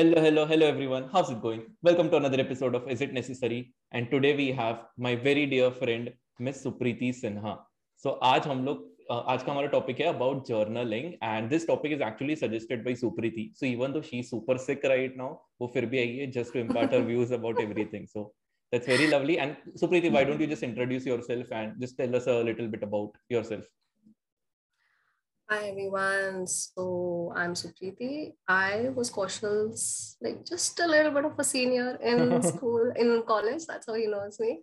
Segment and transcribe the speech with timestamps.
[0.00, 1.08] Hello, hello, hello, everyone.
[1.12, 1.62] How's it going?
[1.82, 3.74] Welcome to another episode of Is It Necessary?
[3.92, 7.58] And today we have my very dear friend, Miss Supriti Sinha.
[7.96, 12.02] So आज हम लोग आज का हमारा topic है about journaling and this topic is
[12.02, 15.98] actually suggested by Supriti so even though she super sick right now वो फिर भी
[15.98, 18.32] आई है just to impart her views about everything so
[18.72, 22.24] that's very lovely and supriti why don't you just introduce yourself and just tell us
[22.32, 23.68] a little bit about yourself
[25.51, 26.47] Hi everyone.
[26.47, 28.35] So I'm Supriti.
[28.47, 33.65] I was Kaushal's like just a little bit of a senior in school, in college.
[33.65, 34.61] That's how he knows me.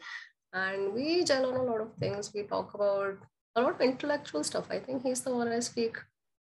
[0.55, 2.33] And we gel on a lot of things.
[2.34, 3.19] We talk about
[3.55, 4.69] a lot of intellectual stuff.
[4.70, 5.98] I think he's the one I speak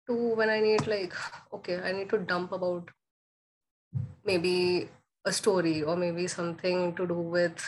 [0.08, 1.16] to when I need like,
[1.52, 2.88] okay, I need to dump about
[4.24, 4.90] maybe
[5.26, 7.66] a story or maybe something to do with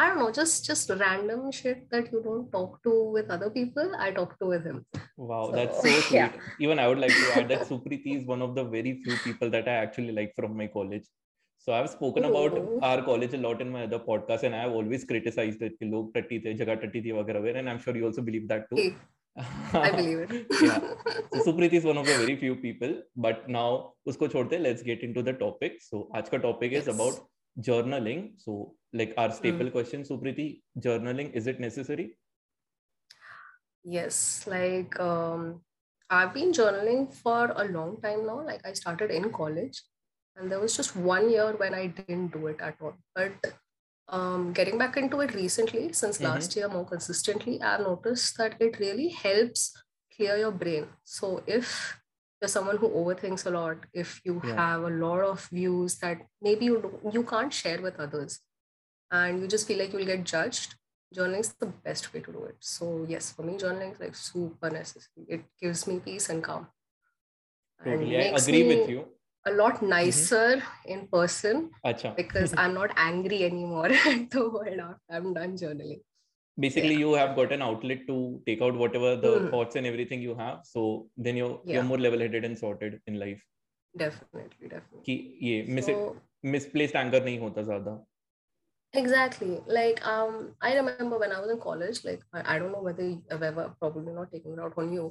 [0.00, 3.92] I don't know, just just random shit that you don't talk to with other people.
[3.98, 4.84] I talk to with him.
[5.16, 6.16] Wow, so, that's so sweet.
[6.16, 6.32] Yeah.
[6.60, 9.48] Even I would like to add that Supriti is one of the very few people
[9.50, 11.06] that I actually like from my college.
[11.58, 12.28] So I've spoken Ooh.
[12.28, 15.72] about our college a lot in my other podcast, and I've always criticized it.
[15.80, 18.76] Log tatti the, jaga tatti thi, वगैरह and I'm sure you also believe that too.
[18.76, 18.94] Hey.
[19.72, 20.46] I believe it.
[20.62, 20.78] yeah.
[21.32, 23.02] So Supriti is one of the very few people.
[23.16, 25.80] But now, usko छोड़ते, let's get into the topic.
[25.80, 26.82] So आज का topic yes.
[26.82, 27.18] is about
[27.59, 28.33] journaling.
[28.37, 29.71] So, like our staple mm.
[29.71, 32.17] question, Supriti, journaling, is it necessary?
[33.83, 35.61] Yes, like um,
[36.09, 38.45] I've been journaling for a long time now.
[38.45, 39.81] Like I started in college,
[40.35, 42.93] and there was just one year when I didn't do it at all.
[43.15, 43.33] But
[44.07, 46.25] um, getting back into it recently, since mm-hmm.
[46.25, 49.73] last year more consistently, I've noticed that it really helps
[50.15, 50.87] clear your brain.
[51.03, 51.97] So if
[52.41, 54.55] you're someone who overthinks a lot if you yeah.
[54.55, 58.39] have a lot of views that maybe you you can't share with others
[59.11, 60.75] and you just feel like you'll get judged
[61.15, 64.15] journaling is the best way to do it so yes for me journaling is like
[64.15, 66.67] super necessary it gives me peace and calm
[67.83, 69.05] totally i agree with you
[69.45, 69.89] a lot mm-hmm.
[69.89, 70.93] nicer mm-hmm.
[70.93, 72.15] in person Achha.
[72.15, 76.01] because i'm not angry anymore at the world i'm done journaling
[76.58, 77.04] basically yeah.
[77.04, 79.50] you have got an outlet to take out whatever the mm.
[79.50, 81.74] thoughts and everything you have so then you're yeah.
[81.74, 83.42] you're more level headed and sorted in life
[83.96, 85.90] definitely definitely कि ये miss
[86.54, 87.92] misplaced anger nahi hota zyada
[89.00, 90.34] exactly like um
[90.68, 93.64] i remember when i was in college like i, I don't know whether i've ever
[93.80, 95.06] probably not taken it out on you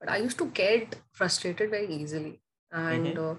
[0.00, 2.40] but i used to get frustrated very easily
[2.72, 3.30] and mm-hmm.
[3.30, 3.34] uh,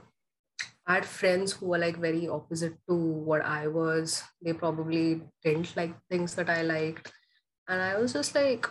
[0.86, 4.22] I had friends who were like very opposite to what I was.
[4.42, 7.12] They probably didn't like things that I liked.
[7.69, 8.69] and I was just like,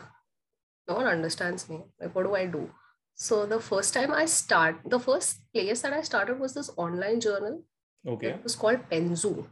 [0.87, 1.83] no one understands me.
[1.99, 2.69] Like, what do I do?
[3.15, 7.19] So the first time I start, the first place that I started was this online
[7.19, 7.63] journal.
[8.07, 8.29] Okay.
[8.29, 9.45] It was called Penzu.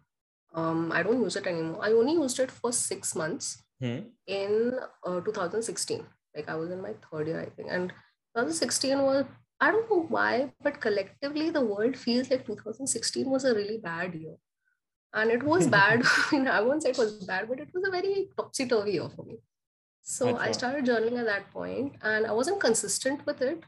[0.53, 1.79] Um, I don't use it anymore.
[1.83, 3.99] I only used it for six months hmm.
[4.27, 6.05] in uh, 2016.
[6.35, 7.69] Like I was in my third year, I think.
[7.71, 7.89] And
[8.35, 9.25] 2016 was,
[9.59, 14.15] I don't know why, but collectively the world feels like 2016 was a really bad
[14.15, 14.35] year
[15.15, 16.03] and it was bad.
[16.31, 19.37] I won't say it was bad but it was a very topsy-turvy year for me.
[20.01, 23.63] So That's i started journaling at that point and i wasn't consistent with it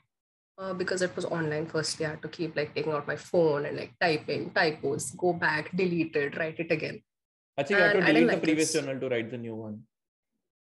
[0.60, 3.66] uh, because it was online firstly i had to keep like taking out my phone
[3.66, 7.02] and like typing typos go back delete it write it again.
[7.60, 8.82] Actually, you have to delete the like previous it.
[8.82, 9.82] journal to write the new one.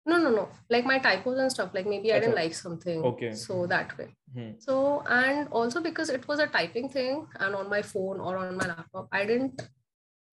[0.06, 0.48] No no no.
[0.70, 3.02] Like my typos and stuff like maybe i didn't like something.
[3.10, 3.32] Okay.
[3.34, 4.10] So that way.
[4.34, 4.50] Hmm.
[4.58, 8.56] so and also because it was a typing thing and on my phone or on
[8.56, 9.60] my laptop i didn't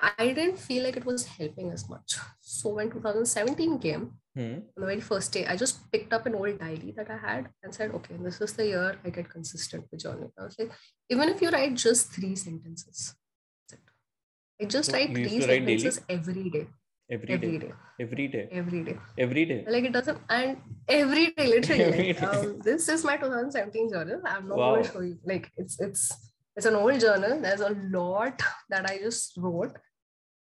[0.01, 2.17] I didn't feel like it was helping as much.
[2.41, 4.41] So when 2017 came, hmm.
[4.41, 7.49] on the very first day, I just picked up an old diary that I had
[7.61, 10.31] and said, okay, this is the year I get consistent with journaling.
[10.39, 10.71] I was like,
[11.09, 13.13] even if you write just three sentences,
[14.59, 16.67] I just write three sentences write every day.
[17.09, 17.67] Every, every day.
[17.67, 17.73] day.
[17.99, 18.47] Every day.
[18.51, 18.97] Every day.
[19.17, 19.65] Every day.
[19.67, 20.57] Like it doesn't, and
[20.87, 21.83] every day, literally.
[21.83, 22.19] every day.
[22.19, 24.21] Um, this is my 2017 journal.
[24.25, 24.71] I'm not wow.
[24.71, 25.17] going to show you.
[25.25, 27.41] Like it's it's it's an old journal.
[27.41, 29.75] There's a lot that I just wrote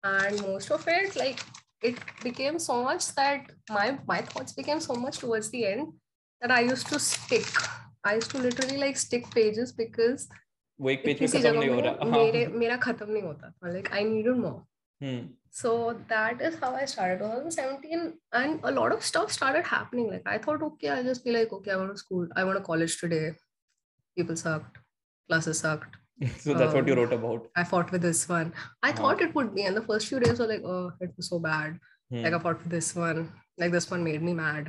[0.03, 1.39] and most of it like
[1.81, 5.87] it became so much that my my thoughts became so much towards the end
[6.41, 7.47] that i used to stick
[8.03, 10.27] i used to literally like stick pages because
[10.81, 13.91] वो एक page पे खत्म नहीं हो रहा मेरे मेरा खत्म नहीं होता था like
[13.97, 14.57] i needed more
[15.03, 15.21] hmm.
[15.59, 15.71] so
[16.09, 18.01] that is how i started 2017
[18.39, 21.53] and a lot of stuff started happening like i thought okay i'll just be like
[21.59, 23.23] okay i want to school i want to college today
[24.17, 24.81] people sucked
[25.29, 25.95] classes sucked
[26.38, 27.48] so that's um, what you wrote about.
[27.56, 28.52] I fought with this one.
[28.82, 31.28] I thought it would be and the first few days were like oh it was
[31.28, 31.78] so bad.
[32.10, 32.22] Hmm.
[32.22, 33.32] like i fought with this one.
[33.56, 34.68] Like this one made me mad.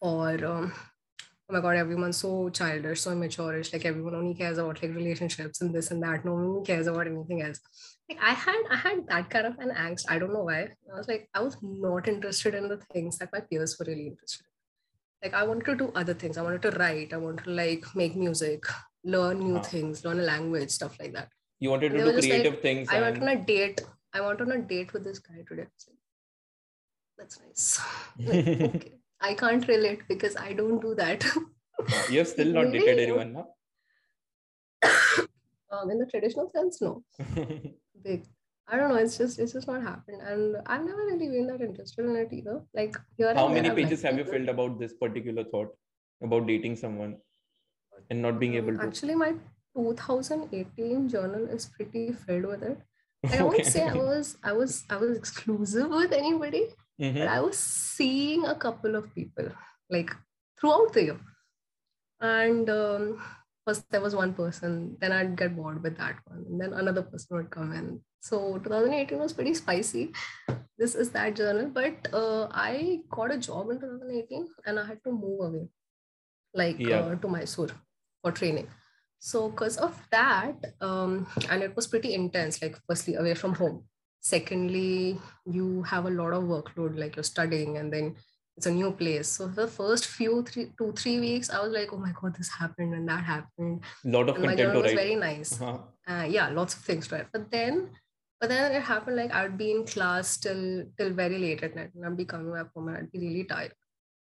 [0.00, 3.62] Or um, oh my god everyone's so childish so immature.
[3.72, 6.24] Like everyone only cares about like relationships and this and that.
[6.24, 7.60] No one cares about anything else.
[8.08, 10.06] Like i had i had that kind of an angst.
[10.08, 10.62] I don't know why.
[10.92, 14.08] I was like i was not interested in the things that my peers were really
[14.08, 15.30] interested in.
[15.30, 16.38] Like i wanted to do other things.
[16.38, 17.12] I wanted to write.
[17.12, 18.64] I wanted to like make music
[19.04, 19.62] learn new wow.
[19.62, 21.28] things learn a language stuff like that
[21.60, 22.88] You wanted to do just like, creative things.
[22.90, 23.82] I went and- on a date.
[24.14, 25.66] I went on a date with this guy today.
[27.18, 27.80] That's nice.
[28.18, 28.92] Like, okay.
[29.20, 31.24] I can't relate because I don't do that.
[32.10, 33.46] you have still not dated anyone, no?
[35.70, 37.04] um, in the traditional sense, no.
[38.02, 38.26] Big.
[38.66, 38.96] I don't know.
[38.96, 42.32] It's just it's just not happened, and I've never really been that interested in it
[42.32, 42.62] either.
[42.72, 43.34] Like here.
[43.34, 45.74] How many pages have you filled about this particular thought
[46.22, 47.16] about dating someone
[48.10, 48.84] and not being Um, able to?
[48.86, 49.32] Actually, my
[49.76, 52.78] 2018 journal is pretty filled with it.
[53.40, 56.62] I won't say I was I was I was exclusive with anybody,
[57.00, 57.14] Mhm.
[57.18, 59.50] but I was seeing a couple of people
[59.90, 60.14] like
[60.58, 61.20] throughout the year.
[62.20, 63.20] And um,
[63.66, 67.02] first there was one person, then I'd get bored with that one, and then another
[67.02, 68.00] person would come in.
[68.22, 70.12] So 2018 was pretty spicy.
[70.78, 75.02] This is that journal, but uh, I got a job in 2018 and I had
[75.04, 75.68] to move away,
[76.54, 77.00] like Yeah.
[77.00, 77.68] uh, to Mysore
[78.22, 78.68] for training.
[79.18, 83.84] So because of that, um, and it was pretty intense, like firstly away from home.
[84.20, 88.16] Secondly, you have a lot of workload, like you're studying and then
[88.56, 89.28] it's a new place.
[89.28, 92.50] So the first few three, two, three weeks, I was like, oh my God, this
[92.50, 93.82] happened and that happened.
[94.04, 95.60] lot of And my content journal was very nice.
[95.60, 95.78] Uh-huh.
[96.06, 97.26] Uh, yeah, lots of things write.
[97.32, 97.90] But then,
[98.40, 101.90] but then it happened like I'd be in class till till very late at night
[101.94, 103.72] and I'd be coming back home and I'd be really tired.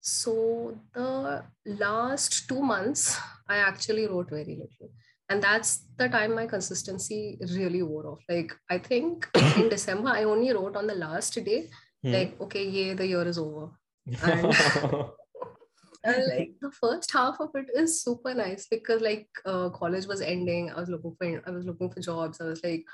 [0.02, 4.92] So the last two months, I actually wrote very little.
[5.30, 8.20] And that's the time my consistency really wore off.
[8.30, 9.28] Like I think
[9.58, 11.70] in December, I only wrote on the last day,
[12.04, 12.12] Hmm.
[12.14, 13.72] like, okay, yeah, the year is over.
[14.24, 14.54] and-
[16.04, 20.22] And like the first half of it is super nice because like uh, college was
[20.22, 20.70] ending.
[20.72, 22.40] I was looking for I was looking for jobs.
[22.40, 22.86] I was like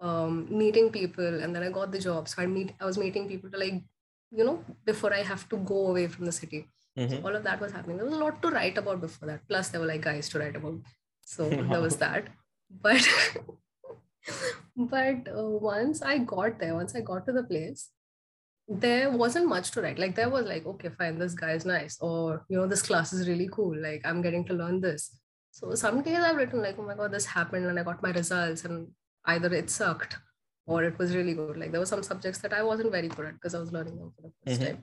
[0.00, 2.28] um, meeting people, and then I got the job.
[2.28, 3.82] So I meet I was meeting people to like
[4.30, 6.68] you know before I have to go away from the city.
[6.98, 7.24] Mhm.
[7.24, 7.96] All of that was happening.
[7.96, 9.46] There was a lot to write about before that.
[9.48, 10.80] Plus there were like guys to write about.
[11.24, 12.28] So there was that.
[12.70, 13.02] But
[14.76, 17.88] but uh, once I got there, once I got to the place,
[18.68, 19.98] there wasn't much to write.
[19.98, 23.12] Like there was like, okay, fine, this guy is nice, or you know, this class
[23.12, 23.76] is really cool.
[23.76, 25.10] Like I'm getting to learn this.
[25.50, 28.10] So some days I've written like, oh my god, this happened, and I got my
[28.10, 28.88] results, and
[29.26, 30.16] either it sucked
[30.66, 31.56] or it was really good.
[31.56, 33.96] Like there were some subjects that I wasn't very good at because I was learning
[33.98, 34.66] them for the 1st Mhm.
[34.66, 34.82] time.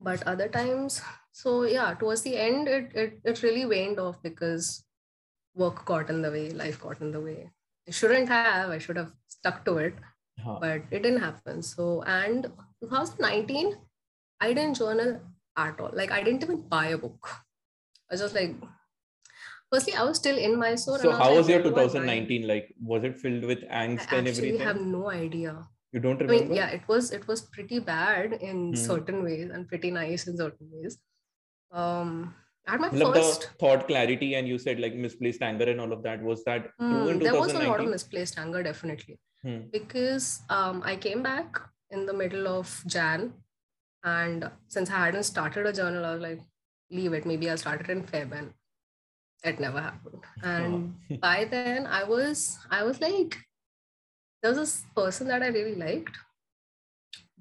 [0.00, 1.00] But other times,
[1.32, 4.84] so yeah, towards the end, it it it really waned off because
[5.54, 7.50] work got in the way, life got in the way.
[7.88, 8.70] I shouldn't have.
[8.70, 9.94] I should have stuck to it
[10.44, 10.58] Huh.
[10.60, 11.62] but it didn't happen.
[11.62, 12.46] So, and
[12.82, 13.74] 2019,
[14.40, 15.20] I didn't journal
[15.56, 15.90] at all.
[15.92, 17.28] Like, I didn't even buy a book.
[18.10, 18.54] I was just like,
[19.72, 20.98] firstly, I was still in Mysore.
[20.98, 21.88] So and how like, was your when do I buy?
[21.88, 22.74] 2019 like?
[22.80, 24.58] Was it filled with I angst and actually everything?
[24.60, 25.66] have no idea.
[25.96, 28.80] You don't I mean, yeah, it was it was pretty bad in Hmm.
[28.88, 30.98] certain ways and pretty nice in certain ways.
[31.82, 32.34] Um,
[32.66, 33.46] I had my first.
[33.60, 37.18] thought clarity and you said like misplaced anger and all of that was that in
[37.20, 39.18] there was a lot of 2019 misplaced anger, definitely.
[39.42, 39.58] Hmm.
[39.72, 41.58] because um, I came back
[41.90, 43.32] in the middle of Jan,
[44.04, 46.40] and since I hadn't started a journal, I was like,
[46.90, 47.24] leave it.
[47.24, 48.52] Maybe I'll start it in Feb, and
[49.44, 50.24] it never happened.
[50.42, 53.38] And by then, I was I was like,
[54.42, 56.16] there was this person that I really liked,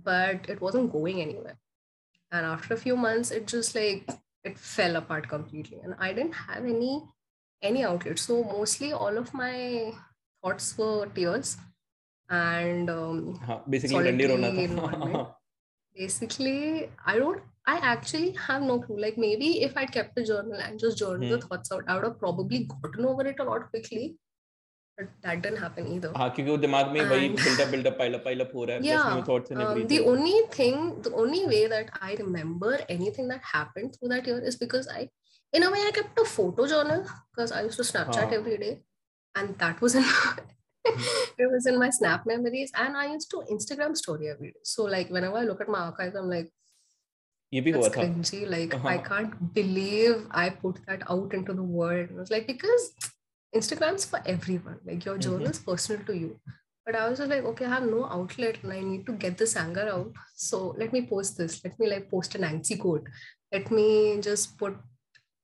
[0.01, 1.57] but it wasn't going anywhere.
[2.31, 4.09] And after a few months, it just like
[4.43, 5.79] it fell apart completely.
[5.83, 7.03] And I didn't have any
[7.61, 8.19] any outlet.
[8.19, 9.93] So mostly all of my
[10.43, 11.57] thoughts were tears
[12.29, 13.95] and um, basically
[15.95, 18.99] basically I don't I actually have no clue.
[18.99, 21.29] Like maybe if I'd kept the journal and just journal hmm.
[21.29, 24.17] the thoughts out, I would have probably gotten over it a lot quickly.
[24.98, 27.86] but that didn't happen either हाँ क्योंकि वो दिमाग में वही And- build up build
[27.90, 29.84] up pile up pile up हो रहा है plus yeah new thoughts and um, the
[29.84, 34.38] everything only thing the only way that i remember anything that happened through that year
[34.52, 35.04] is because i
[35.58, 38.38] in a way i kept a photo journal because i used to snapchat Huh.
[38.40, 38.72] every day
[39.40, 40.04] and that was in
[40.84, 44.84] it was in my snap memories and i used to instagram story every day so
[44.96, 46.50] like whenever i look at my archives i'm like
[47.54, 48.98] ये भी हुआ that's था cringy like i Uh-huh.
[49.08, 52.84] can't believe i put that out into the world and it was like because
[53.59, 55.31] instagram's for everyone like your mm-hmm.
[55.31, 56.39] journal is personal to you.
[56.85, 59.37] But i was just like okay i have no outlet and i need to get
[59.37, 60.11] this anger out.
[60.35, 61.63] So let me post this.
[61.63, 63.07] Let me like post an antsy quote.
[63.51, 64.75] Let me just put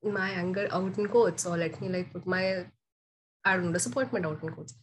[0.03, 2.65] my anger out in quotes or let me like put my
[3.45, 4.75] i don't know disappointment out in quotes.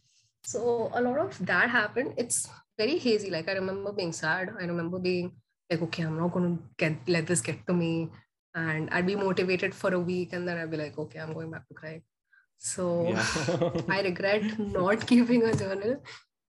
[0.43, 2.13] So a lot of that happened.
[2.17, 3.29] It's very hazy.
[3.29, 4.53] Like i remember being sad.
[4.59, 5.31] I remember being
[5.69, 8.09] like okay i'm not going to get let this get to me.
[8.55, 11.51] And i'd be motivated for a week and then i'd be like okay i'm going
[11.51, 12.01] back to crying
[12.59, 15.95] so yeah i regret not keeping a journal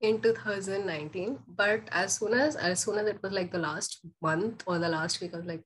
[0.01, 4.63] in 2019 but as soon as as soon as it was like the last month
[4.65, 5.63] or the last week i was like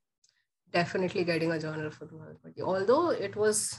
[0.73, 3.77] definitely getting a journal for 2020 although it was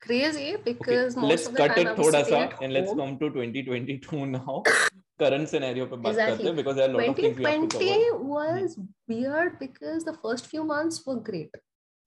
[0.00, 1.20] crazy because okay.
[1.20, 4.62] most let's of the cut time it thoda sa and let's come to 2022 now
[5.22, 6.36] current scenario pe baat Exactly.
[6.36, 8.78] karte hain because there are a lot of things we have 2020 cover was
[9.12, 11.60] weird because the first few months were great.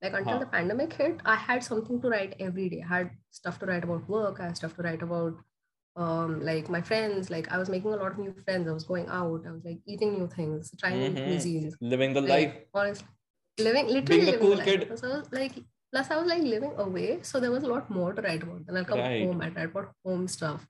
[0.03, 0.39] Like until Huh.
[0.39, 2.83] the pandemic hit, I had something to write every day.
[2.86, 4.39] I had stuff to write about work.
[4.41, 5.38] I had stuff to write about
[5.95, 7.29] um like my friends.
[7.29, 8.67] Like I was making a lot of new friends.
[8.69, 9.45] I was going out.
[9.48, 11.25] I was like eating new things, trying new Mhm.
[11.25, 11.74] cuisines.
[11.81, 13.07] living the Like, life honestly,
[13.60, 14.65] living literally the living cool the life.
[14.65, 15.00] kid.
[15.00, 15.53] So I like
[15.93, 18.65] plus I was like living away, so there was a lot more to write about.
[18.65, 19.22] Then I'll come Right.
[19.22, 20.67] home, I'd write about home stuff.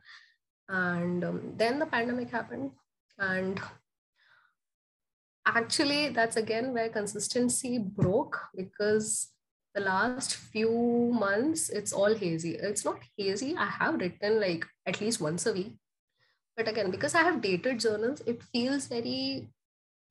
[0.69, 2.71] And um, then the pandemic happened,
[3.19, 3.59] and
[5.45, 9.33] actually that's again where consistency broke because
[9.73, 12.55] the last few months it's all hazy.
[12.55, 13.55] It's not hazy.
[13.57, 15.73] I have written like at least once a week.
[16.55, 19.47] But again because i have dated journals it feels very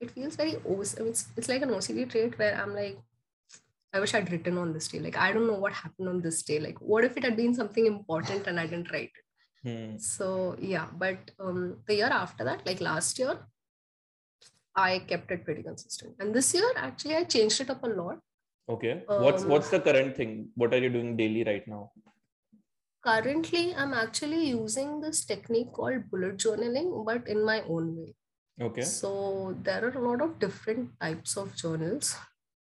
[0.00, 2.98] it feels very OC it's, it's like an ocd trait where i'm like
[3.92, 4.98] i wish i'd written on this day.
[4.98, 6.58] Like i don't know what happened on this day.
[6.58, 9.22] Like what if it had been something important and i didn't write it?
[9.64, 9.98] Hmm.
[9.98, 10.86] so yeah.
[10.98, 13.38] But um the year after that like last year
[14.76, 16.14] i kept it pretty consistent.
[16.20, 18.18] And this year actually i changed it up a lot.
[18.68, 19.02] Okay.
[19.06, 20.48] What's Um, what's the current thing?
[20.54, 21.90] What are you doing daily right now?
[23.04, 28.14] Currently i'm actually using this technique called bullet journaling but in my own way.
[28.60, 28.82] Okay.
[28.82, 32.14] So there are a lot of different types of journals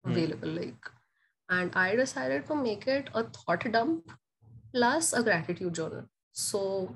[0.06, 0.12] Hmm.
[0.12, 0.90] available like
[1.50, 4.12] and i decided to make it a thought dump
[4.74, 6.04] plus a gratitude journal.
[6.32, 6.96] So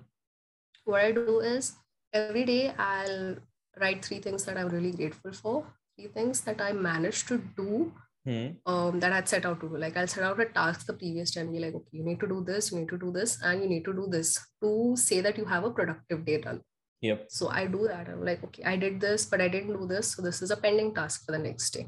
[0.85, 1.71] what i do is
[2.13, 3.37] every day i'll
[3.79, 5.55] write three things that i'm really grateful for
[5.95, 7.91] three things that i managed to do
[8.25, 8.47] hmm.
[8.65, 9.77] um, that I'd set out to do.
[9.77, 12.19] Like I'll set out a task the previous day and be like, okay, you need
[12.19, 14.95] to do this, you need to do this, and you need to do this to
[14.95, 16.61] say that you have a productive day done.
[17.01, 18.09] yep So I do that.
[18.09, 20.15] I'm like, okay, I did this, but I didn't do this.
[20.15, 21.87] So this is a pending task for the next day.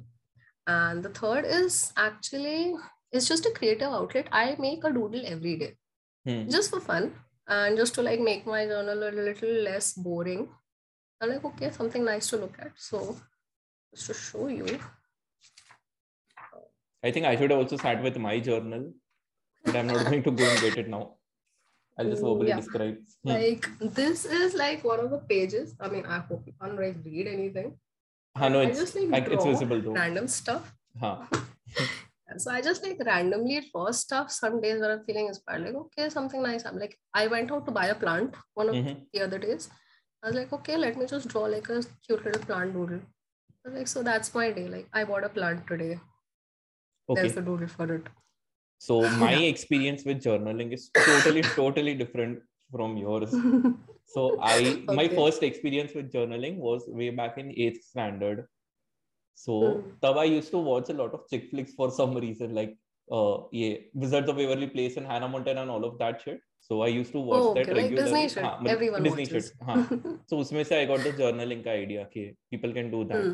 [0.68, 2.76] And the third is actually
[3.12, 4.28] it's just a creative outlet.
[4.32, 5.76] I make a doodle every day
[6.26, 6.50] hmm.
[6.50, 7.14] just for fun
[7.48, 10.50] and just to like make my journal a little less boring.
[11.22, 12.72] I'm like, okay, something nice to look at.
[12.76, 13.16] So
[13.94, 14.80] just to show you.
[17.04, 18.82] i think i should also start with my journal
[19.66, 21.00] but i'm not going to go and get it now
[21.98, 22.60] i'll just verbally yeah.
[22.62, 23.32] describe Hmm.
[23.32, 23.66] like
[24.00, 27.28] this is like one of the pages i mean i hope you can't like read
[27.38, 27.72] anything
[28.38, 31.18] Huh, no, I it's, just, like, like, it's visible though random stuff huh.
[32.44, 36.08] so i just like randomly draw stuff some days when i'm feeling inspired like okay
[36.10, 38.96] something nice i'm like i went out to buy a plant one of Mhm.
[39.14, 39.70] the other days
[40.24, 43.02] i was like okay let me just draw like a cute little plant doodle.
[43.66, 44.68] I was like so that's my day.
[44.68, 46.00] Like i bought a plant today.
[47.10, 47.22] Okay.
[47.22, 48.08] There's a doodle for it.
[48.80, 52.40] So my experience with journaling is totally totally different
[52.72, 53.36] from yours.
[54.14, 54.56] So i
[54.88, 58.48] my first experience with journaling was way back in 8th standard.
[59.44, 59.92] So Hmm.
[60.06, 62.74] tab i used to watch a lot of chick flicks for some reason like
[63.20, 66.82] uh yeah wizards of waverly place and hannah montana and all of that shit so
[66.86, 68.44] i used to watch oh, that okay, like Disney shit.
[68.44, 69.48] हाँ, मतलब Everyone Disney watches.
[69.52, 69.78] shit हाँ
[70.32, 72.26] so उसमें से i got the journaling का idea कि
[72.56, 73.34] people can do that Hmm.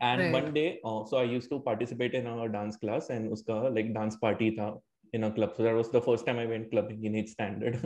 [0.00, 0.32] and Right.
[0.36, 3.92] one day uh, so i used to participate in a dance class and uska like
[3.98, 4.68] dance party tha
[5.18, 7.76] in a club so that was the first time i went clubbing in 8th standard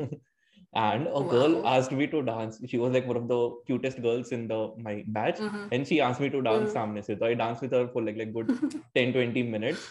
[0.84, 1.28] and a wow.
[1.34, 4.60] girl asked me to dance she was like one of the cutest girls in the
[4.86, 5.66] my batch Mhm.
[5.76, 6.76] and she asked me to dance Mm.
[6.78, 8.54] samne se so i danced with her for like like good
[9.00, 9.84] 10 20 minutes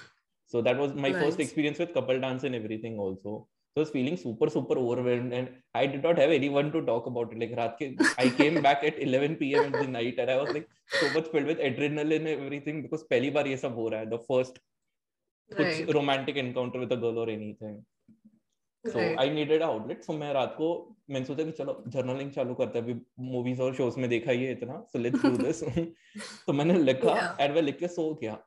[0.53, 3.37] so that was my first experience with couple dance and everything also so
[3.77, 5.49] i was feeling super super overwhelmed and
[5.81, 7.89] i did not have anyone to talk about it like raat ke,
[8.25, 10.69] i came back at 11 pm at the night and i was like
[11.01, 14.09] so much filled with adrenaline and everything because पहली बार ये सब हो रहा है
[14.15, 14.63] the first
[15.51, 15.93] कुछ right.
[15.95, 17.75] romantic encounter with a girl or anything
[18.85, 19.19] so right.
[19.19, 20.69] I needed an outlet so मैं रात को
[21.09, 22.99] मैंने सोचा कि चलो जर्नलिंग चालू करते हैं
[23.31, 25.63] मूवीज़ और शोज़ में देखा ही इतना so let's do this
[26.47, 27.41] तो मैंने लिखा Yeah.
[27.41, 28.37] एंड मैं लिख के सो गया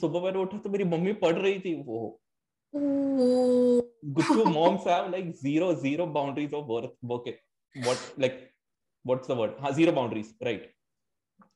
[0.00, 2.00] सुबह मैंने उठा तो मेरी मम्मी पढ़ रही थी वो
[2.74, 7.26] Guchu moms have like zero zero boundaries of work work
[7.86, 8.36] what like
[9.04, 10.66] what's the word हाँ zero boundaries right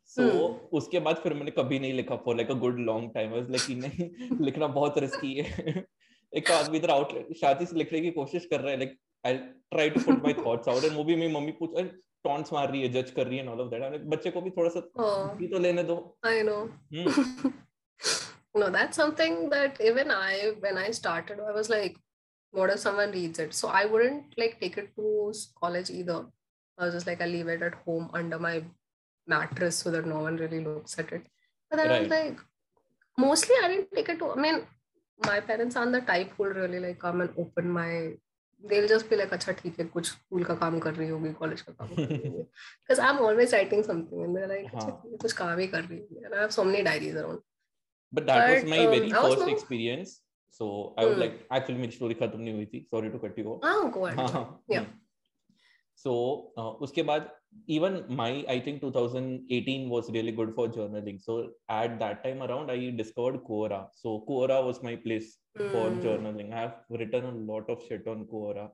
[0.04, 0.56] so Hmm.
[0.78, 3.48] उसके बाद फिर मैंने कभी नहीं लिखा for like a good long time I was
[3.56, 4.08] like नहीं
[4.44, 5.84] लिखना बहुत रिस्की है
[6.32, 9.32] एक तो आदमी इधर आउटलेट शादी से लिखने की कोशिश कर रहा है like I
[9.74, 11.76] try to put my thoughts out and movie में मम्मी पूछ
[12.24, 14.30] टॉन्ट्स मार रही है जज कर रही है and all of that I'm like, बच्चे
[14.30, 16.60] को भी थोड़ा सा Oh, तो लेने दो I know.
[18.53, 18.59] Hmm.
[18.61, 21.97] no, that's something that even I, when I started, I was like,
[22.51, 23.53] what if someone reads it?
[23.53, 26.25] So I wouldn't like take it to s- college either.
[26.77, 28.63] I was just like, I'll leave it at home under my
[29.27, 31.23] mattress so that no one really looks at it.
[31.69, 32.25] But then I was Right.
[32.25, 32.39] like,
[33.17, 34.61] mostly I didn't take it to, I mean,
[35.25, 38.13] my parents aren't the type who'll really like come and open my,
[38.69, 41.61] they'll just be like, अच्छा ठीक है कुछ school का काम कर रही होगी college
[41.61, 42.45] का काम कर रही होगी
[42.87, 44.95] because I'm always writing something and they're like अच्छा हाँ.
[45.01, 47.41] ठीक है कुछ काम ही कर रही होगी and I have so many diaries around
[48.12, 50.18] But that was But, my um, very I was first more- experience
[50.54, 50.66] So
[51.00, 51.20] I would Hmm.
[51.20, 52.80] like actually मेरी story खत्म नहीं हुई थी.
[52.94, 53.62] Sorry to cut you off.
[53.68, 54.18] Oh, go ahead.
[54.18, 54.74] हाँ, go हाँ, ahead.
[54.74, 54.80] Yeah.
[54.80, 54.98] हम्म.
[56.02, 56.12] So
[56.62, 57.30] uh, उसके बाद
[57.76, 61.20] even my I think 2018 was really good for journaling.
[61.28, 61.36] So
[61.78, 63.80] at that time around I discovered Quora.
[64.02, 65.98] So Quora was my place for Hmm.
[66.06, 66.52] journaling.
[66.52, 68.66] I have written a lot of shit on Quora.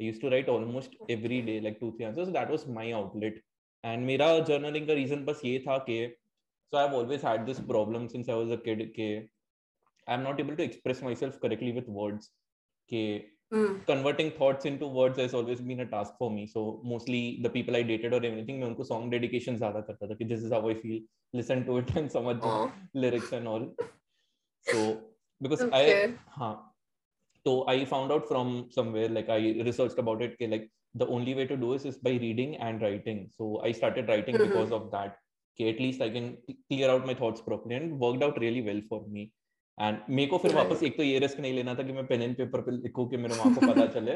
[0.00, 2.28] I used to write almost every day, like two, three answers.
[2.32, 3.40] So That was my outlet.
[3.84, 6.00] And मेरा journaling का reason बस ये था कि
[6.71, 9.27] so I've always had this problem since I was a kid कि
[10.07, 12.31] I'm not able to express myself correctly with words.
[12.91, 13.23] कि
[13.53, 13.75] Hmm.
[13.87, 16.47] converting thoughts into words has always been a task for me.
[16.47, 20.17] So mostly the people I dated or anything, मैं उनको song dedication ज्यादा करता था
[20.17, 21.01] कि this is how I feel.
[21.33, 23.67] Listen to it and समझ जाओ Oh, lyrics and all.
[24.61, 24.83] So
[25.41, 26.13] because I okay.
[26.37, 26.53] हाँ
[27.45, 31.33] तो I found out from somewhere like I researched about it कि like the only
[31.33, 33.29] way to do this is by reading and writing.
[33.37, 34.47] So I started writing Mhm.
[34.47, 35.17] because of that.
[35.58, 39.04] कि at least I can clear out my thoughts properly and worked out really well for
[39.08, 39.30] me
[39.78, 42.22] and मेरे को फिर वापस एक तो ये risk नहीं लेना था कि मैं पेन
[42.22, 44.12] एंड पेपर पे लिखूं कि मेरे माँ को पता चले।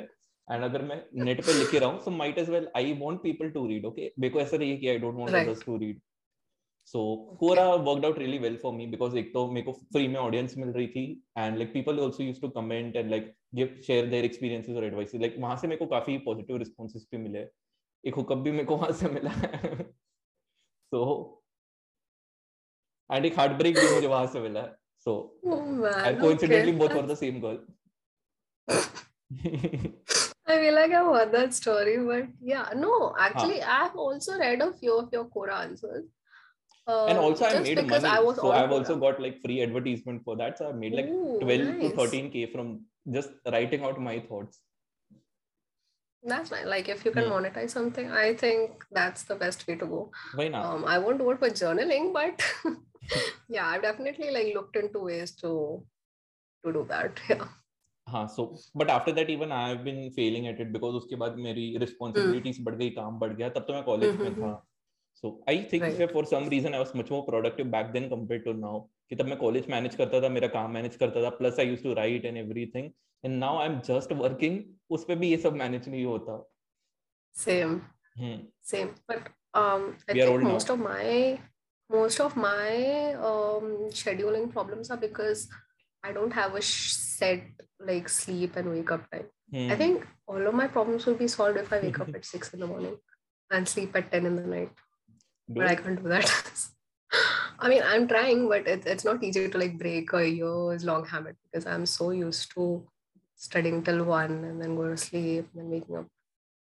[0.49, 3.51] एंड अगर मैं नेट पे लिख रहा हूँ so might as well I want people
[3.51, 6.01] to read okay मेरे को ऐसा नहीं है कि I don't want others to read
[6.87, 7.01] so
[7.41, 10.57] Quora worked out really well for me because एक तो मेरे को फ्री में ऑडियंस
[10.57, 11.05] मिल रही थी
[11.39, 15.21] and like people also used to comment and like give share their experiences और एडवाइसेस
[15.21, 17.47] लाइक वहाँ से मेरे को काफ़ी पॉजिटिव रिस्पांसेस भी मिले।
[18.05, 19.33] एक हुकअप भी मेरे को वहाँ से मिला।
[20.94, 21.02] so
[23.10, 24.66] and एक हार्ट ब्रेक भी मुझे वहां से मिला
[25.08, 25.14] so
[25.54, 25.98] Oh man.
[26.10, 26.80] and coincidentally okay.
[26.84, 27.58] both were the same girl
[30.48, 34.72] I feel like I've heard that story, but yeah, no, actually, I've also read a
[34.82, 36.04] few of your Quora answers.
[36.88, 39.04] and Um, also I just made because money I was so on I've also Quora.
[39.06, 41.96] got like free advertisement for that so I made like Ooh, 12 to nice.
[42.00, 42.68] 13k from
[43.16, 44.60] just writing out my thoughts
[46.24, 46.68] That's fine.
[46.68, 47.32] Like if you can Hmm.
[47.34, 50.12] monetize something, I think that's the best way to go.
[50.34, 52.42] why not Um, I won't do it for journaling, but
[53.48, 55.52] yeah, I've definitely like looked into ways to
[56.66, 57.22] to do that.
[57.30, 57.46] Yeah.
[58.08, 58.44] हाँ so
[58.82, 62.60] but after that even I have been failing at it because उसके बाद मेरी responsibilities
[62.66, 64.64] बढ़ गई काम बढ़ गया तब तो मैं कॉलेज में हम्म, था
[65.22, 65.98] so I think Right.
[66.02, 68.76] that for some reason I was much more productive back then compared to now
[69.10, 71.84] कि तब मैं कॉलेज मैनेज करता था मेरा काम मैनेज करता था plus I used
[71.88, 72.38] to write and
[73.20, 76.46] everything and now I'm just working उस पे भी ये सब मैनेज नहीं होता
[77.34, 77.82] Same.
[78.20, 78.90] Hmm Same.
[79.08, 79.20] But
[79.54, 80.50] um, I We are think old now.
[80.54, 81.40] most of my
[81.90, 85.48] most of my um scheduling problems are because
[86.04, 87.44] I don't have a sh- set
[87.80, 89.28] like sleep and wake up time.
[89.54, 92.26] I hmm think all of my problems will be solved if I wake up at
[92.26, 92.98] six in the morning
[93.52, 94.72] and sleep at ten in the night.
[95.50, 95.84] But I Good.
[95.84, 96.32] can't do that.
[97.60, 101.06] I mean, I'm trying, but it, it's not easy to like break a years long
[101.06, 102.88] habit because I'm so used to
[103.40, 106.08] studying till one and then go to sleep and then waking up.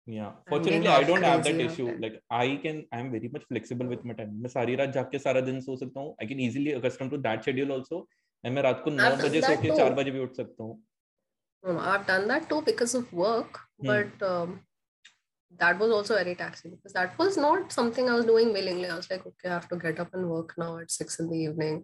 [0.07, 0.31] Yeah.
[0.31, 1.87] being Fortunately, I half don't have that crazy issue.
[1.89, 1.99] after.
[2.01, 4.33] Like I can, I'm very much flexible with my time.
[4.43, 6.15] मैं सारी रात जाग के सारा दिन सो सकता हूँ.
[6.21, 8.01] I can easily accustom to that schedule also.
[8.43, 9.77] And मैं रात को नौ I've done बजे सो that के too.
[9.77, 10.77] चार बजे भी उठ सकता हूँ.
[11.63, 13.87] No, no, I've done that too because of work, Hmm.
[13.91, 14.51] but um,
[15.63, 18.87] that was also very taxing because that was not something I was doing willingly.
[18.89, 21.29] I was like, okay, I have to get up and work now at six in
[21.31, 21.79] the evening,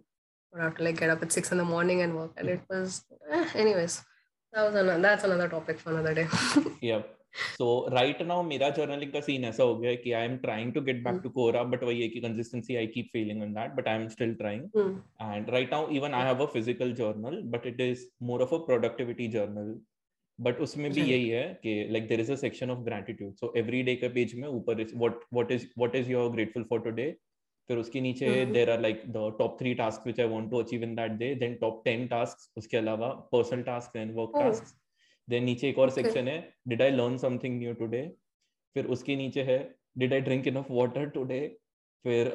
[0.52, 2.32] or I have to like get up at six in the morning and work.
[2.36, 3.96] And it was, eh, anyways,
[4.57, 6.27] Was another, that's another topic for another day.
[6.81, 7.13] yep.
[8.69, 9.91] Journaling का scene ऐसा हो गया
[11.23, 12.03] to Quora but वही
[12.75, 13.09] I keep
[16.53, 19.75] physical journal but it is more of a productivity journal
[20.39, 21.09] but उसमें भी hmm.
[21.09, 24.35] यही है कि like there is a section of gratitude so every day के पेज
[24.35, 27.15] में ऊपर what what is is your grateful for today
[27.69, 30.83] फिर उसके नीचे there are like the top three task which I want to achieve
[30.83, 34.75] in that day then top ten task उसके अलावा personal task and work task
[35.29, 36.33] then नीचे एक और section okay.
[36.33, 38.07] है did I learn something new today
[38.75, 39.59] फिर उसके नीचे है
[39.97, 41.39] did I drink enough water today
[42.05, 42.33] फिर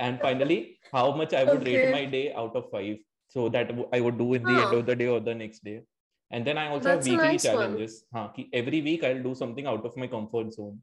[0.00, 4.00] and finally how much I would rate my day out of five so that I
[4.00, 4.64] would do in the oh.
[4.64, 5.82] end of the day or the next day.
[6.30, 8.04] And then I also That's have weekly nice challenges.
[8.12, 10.80] Haan, ki every week I'll do something out of my comfort zone.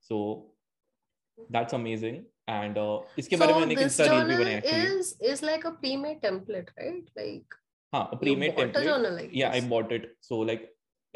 [0.00, 0.18] So
[1.50, 3.76] that's amazing and uh, iske so mein
[4.42, 7.58] bhi is is like a pre-made template right like
[8.00, 9.64] a pre-made template a journal like yeah this.
[9.64, 10.64] i bought it so like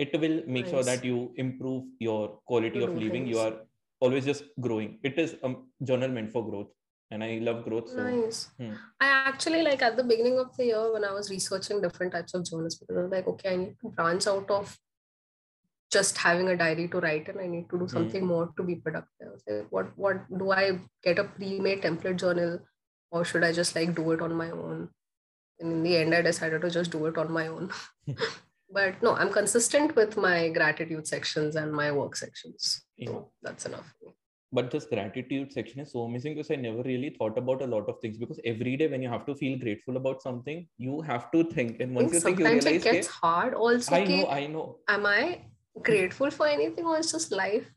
[0.05, 0.73] it will make nice.
[0.75, 3.33] sure that you improve your quality of living things.
[3.33, 3.55] you are
[4.05, 5.55] always just growing it is a
[5.91, 6.71] journal meant for growth
[7.13, 7.91] and I love growth.
[7.91, 8.03] So.
[8.03, 8.49] Nice.
[8.59, 8.73] Hmm.
[8.99, 12.35] I actually like at the beginning of the year when I was researching different types
[12.35, 14.77] of journals because I was like, okay, I need to branch out of
[15.97, 17.95] just having a diary to write and I need to do Hmm.
[17.97, 19.33] something more to be productive.
[19.49, 20.65] Like, what what do I
[21.09, 22.59] get a pre-made template journal
[23.11, 24.89] or should I just like do it on my own?
[25.61, 27.71] And in the end, I decided to just do it on my own.
[28.79, 32.83] but no, I'm consistent with my gratitude sections and my work sections.
[32.97, 33.09] Yeah.
[33.11, 33.95] So that's enough.
[34.57, 37.87] but this gratitude section is so amazing because I never really thought about a lot
[37.93, 41.31] of things because every day when you have to feel grateful about something, you have
[41.37, 41.81] to think.
[41.85, 44.67] And once you think, you sometimes realize, it gets hard also I know, I know.
[44.97, 45.23] am I
[45.90, 47.68] grateful for anything or it's just life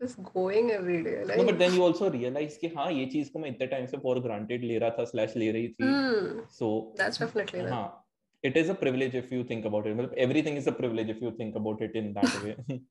[0.00, 3.28] just going every day No, but like then you also realize कि हाँ ये चीज
[3.32, 5.90] को मैं इतने time से for granted ले रहा था slash ले रही थी.
[5.90, 7.70] hmm, So that's definitely that.
[7.72, 8.04] हाँ,
[8.42, 9.96] it is a privilege if you think about it.
[9.96, 12.56] मतलब everything is a privilege if you think about it in that way.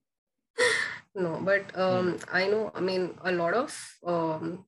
[1.16, 1.94] no but Hmm.
[1.94, 3.78] um i know i mean a lot of
[4.12, 4.66] um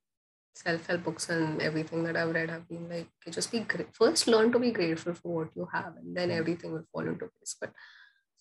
[0.62, 4.28] self-help books and everything that i've read have been like okay, just be great first
[4.28, 6.38] learn to be grateful for what you have and then Hmm.
[6.40, 7.72] everything will fall into place but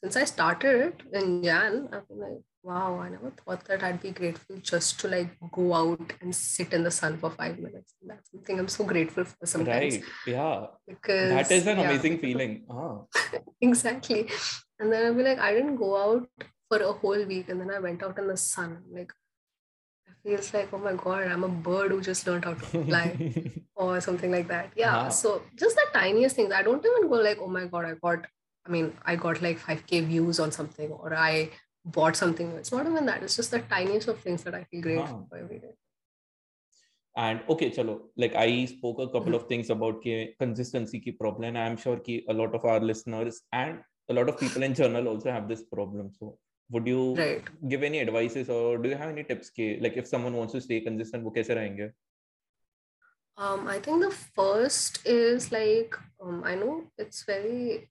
[0.02, 4.12] since i started in jan i've been like wow i never thought that i'd be
[4.12, 7.94] grateful just to like go out and sit in the sun for five minutes.
[8.06, 9.96] That's something i'm so grateful for sometimes.
[9.96, 10.04] Right?
[10.26, 12.66] Yeah, because that is an yeah, amazing feeling.
[12.70, 12.98] Ah,
[13.62, 14.30] exactly.
[14.80, 16.28] And then i'll be like i didn't go out
[16.68, 18.84] for a whole week and then i went out in the sun.
[18.92, 19.14] Like
[20.08, 23.08] it feels like oh my god i'm a bird who just learned how to fly
[23.76, 24.74] or something like that.
[24.76, 24.98] Yeah.
[24.98, 25.10] Ah.
[25.10, 26.52] so just the tiniest things.
[26.52, 28.28] I don't even go like oh my god i got
[28.68, 31.50] i mean i got like 5k views on something or i
[31.88, 32.52] bought something.
[32.52, 33.24] It's not even that.
[33.24, 35.28] It's just the tiniest of things that i feel grateful Ah.
[35.30, 35.74] for every day.
[37.16, 37.94] And okay chalo.
[38.24, 41.58] Like i spoke a couple of things about ki consistency ki problem.
[41.58, 45.08] I'm sure ki a lot of our listeners and a lot of people in general
[45.14, 46.12] also have this problem.
[46.20, 46.38] So
[46.72, 47.50] would you right.
[47.70, 50.62] give any advices or do you have any tips ki like if someone wants to
[50.70, 51.90] stay consistent wo kaise rahenge?
[53.38, 57.90] Um, I think the first is like um, I know it's very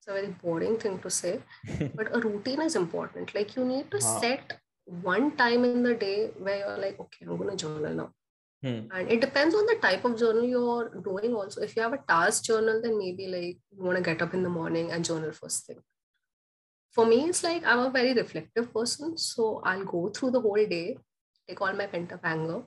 [0.00, 1.40] it's a very boring thing to say,
[1.94, 3.34] but a routine is important.
[3.34, 7.36] Like you need to set one time in the day where you're like, okay, I'm
[7.36, 8.10] gonna journal now.
[8.62, 8.86] Hmm.
[8.92, 11.60] And it depends on the type of journal you're doing also.
[11.60, 14.42] If you have a task journal, then maybe like you want to get up in
[14.42, 15.78] the morning and journal first thing.
[16.92, 19.16] For me, it's like I'm a very reflective person.
[19.18, 20.98] So I'll go through the whole day,
[21.46, 22.62] take all my pent up anger,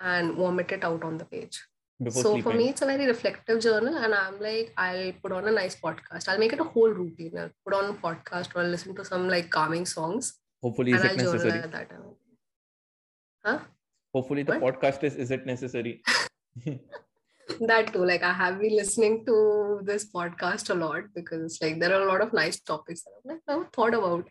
[0.00, 1.60] and vomit it out on the page.
[2.02, 5.32] Before so sleeping for me, it's a very reflective journal, and I'm like, I'll put
[5.32, 6.28] on a nice podcast.
[6.28, 7.36] I'll make it a whole routine.
[7.38, 11.04] I'll put on a podcast or I'll listen to some like calming songs, hopefully is
[11.04, 12.02] it I'll necessary at that time.
[13.44, 13.58] Huh?
[14.12, 14.80] hopefully the What?
[14.80, 16.02] podcast is is it necessary
[17.60, 18.04] That too.
[18.04, 22.10] Like I have been listening to this podcast a lot because like there are a
[22.10, 24.28] lot of nice topics that I've like never thought about.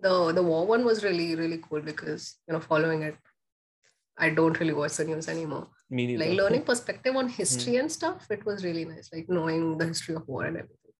[0.00, 3.16] The the war one was really really cool because you know following it,
[4.18, 5.66] I don't really watch the news anymore.
[5.90, 6.24] me neither.
[6.24, 10.14] Like learning perspective on history and stuff it was really nice like knowing the history
[10.20, 10.94] of war and everything.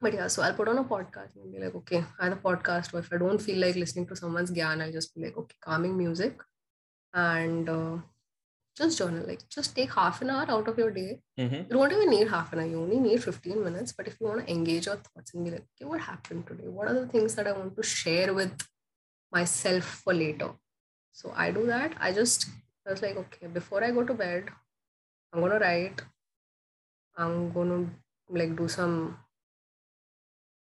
[0.00, 2.98] But yeah so i'll put on a podcast and be like okay either podcast or
[3.04, 5.94] if i don't feel like listening to someone's gyan i'll just be like okay calming
[5.96, 6.42] music
[7.14, 7.96] and uh,
[8.80, 11.20] just journal like just take half an hour out of your day.
[11.38, 11.58] Mhm.
[11.68, 14.26] you don't even need half an hour you only need 15 minutes but if you
[14.26, 16.68] want to engage your thoughts and be like okay what happened today?
[16.78, 18.66] What are the things that i want to share with
[19.32, 20.50] myself for later
[21.20, 22.46] so i do that i just
[22.86, 24.50] i was like okay before i go to bed
[25.32, 26.02] i'm gonna write
[27.16, 27.80] i'm gonna
[28.40, 28.96] like do some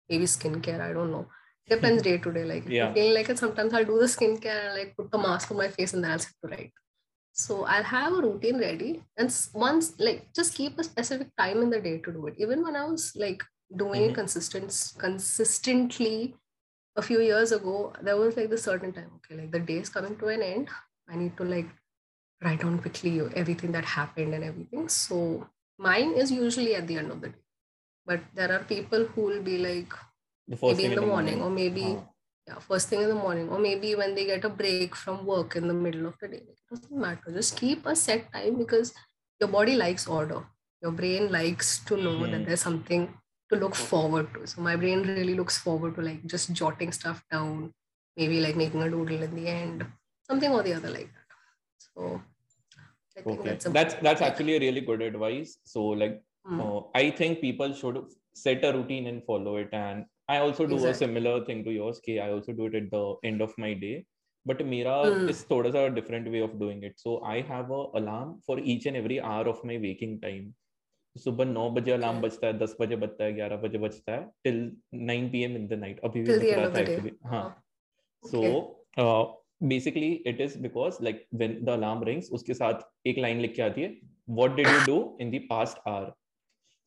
[0.09, 1.25] maybe skincare i don't know
[1.69, 2.93] depends day to day like Yeah.
[2.93, 5.69] feeling like it sometimes i'll do the skincare and like put the mask on my
[5.77, 6.71] face and then i'll sit to write
[7.37, 11.69] so I'll have a routine ready, and once like just keep a specific time in
[11.69, 12.35] the day to do it.
[12.37, 13.43] Even when I was like
[13.75, 14.09] doing Mhm.
[14.11, 16.35] it consistent consistently
[16.95, 19.11] a few years ago, there was like the certain time.
[19.17, 20.69] Okay, like the day is coming to an end.
[21.09, 21.67] I need to like
[22.43, 24.89] write down quickly everything that happened and everything.
[24.89, 27.41] So mine is usually at the end of the day.
[28.05, 29.93] But there are people who will be like
[30.47, 32.01] the first maybe thing in the morning, or maybe Huh.
[32.47, 35.55] yeah, first thing in the morning, or maybe when they get a break from work
[35.55, 36.43] in the middle of the day.
[36.53, 37.31] It doesn't matter.
[37.31, 38.93] Just keep a set time because
[39.39, 40.43] your body likes order.
[40.81, 42.31] Your brain likes to know Mhm.
[42.31, 43.07] that there's something
[43.51, 44.47] to look forward to.
[44.47, 47.73] So my brain really looks forward to like just jotting stuff down,
[48.17, 49.85] maybe like making a doodle in the end,
[50.23, 51.25] something or the other like that.
[51.93, 52.21] So
[53.17, 53.49] I think okay.
[53.49, 55.57] that's that's that's actually a really good advice.
[55.63, 58.01] So like mm, uh, i think people should
[58.33, 59.69] set a routine and follow it.
[59.71, 62.91] And i also do a similar thing to yours okay i also do it at
[62.91, 64.05] the end of my day.
[64.47, 65.29] But mera Mm.
[65.29, 66.99] is thoda sa different way of doing it.
[67.05, 70.53] So i have a alarm for each and every hour of my waking time
[71.15, 74.59] सुबह नौ बजे alarm बजता है दस बजे बजता है ग्यारह बजे बजता है till
[74.93, 77.63] nine P M in the night अभी भी रहा था एक्चुअली हाँ
[78.23, 78.41] so
[79.63, 83.61] basically it is because like when the alarm rings उसके साथ एक लाइन लिख के
[83.61, 83.97] आती है
[84.29, 86.11] what did you do in the hour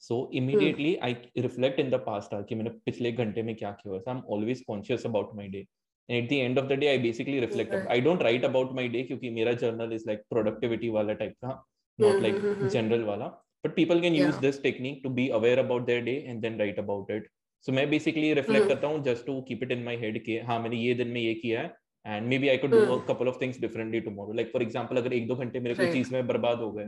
[0.03, 3.95] so immediately I reflect in the past hour कि मैंने पिछले घंटे में क्या किया
[3.95, 5.67] I am always conscious about my day
[6.09, 9.03] at the end of the day I basically reflect I don't write about my day
[9.03, 11.63] क्योंकि मेरा journal is like productivity वाला टाइप का
[11.99, 13.27] नॉट लाइक जनरल वाला।
[13.65, 14.41] But people can use Yeah.
[14.43, 17.29] this technique to be aware about their day and then write about it
[17.67, 18.69] so मैं basically reflect Mhm.
[18.69, 21.21] करता हूँ just to keep it in my head कि हाँ मैंने ये दिन में
[21.21, 22.79] ये किया है and maybe I could mm.
[22.79, 23.07] do a Hmm.
[23.07, 24.35] couple of things differently tomorrow.
[24.41, 25.93] Like for example, अगर एक दो घंटे मेरे Right.
[25.93, 26.87] चीज़ में बर्बाद हो गए,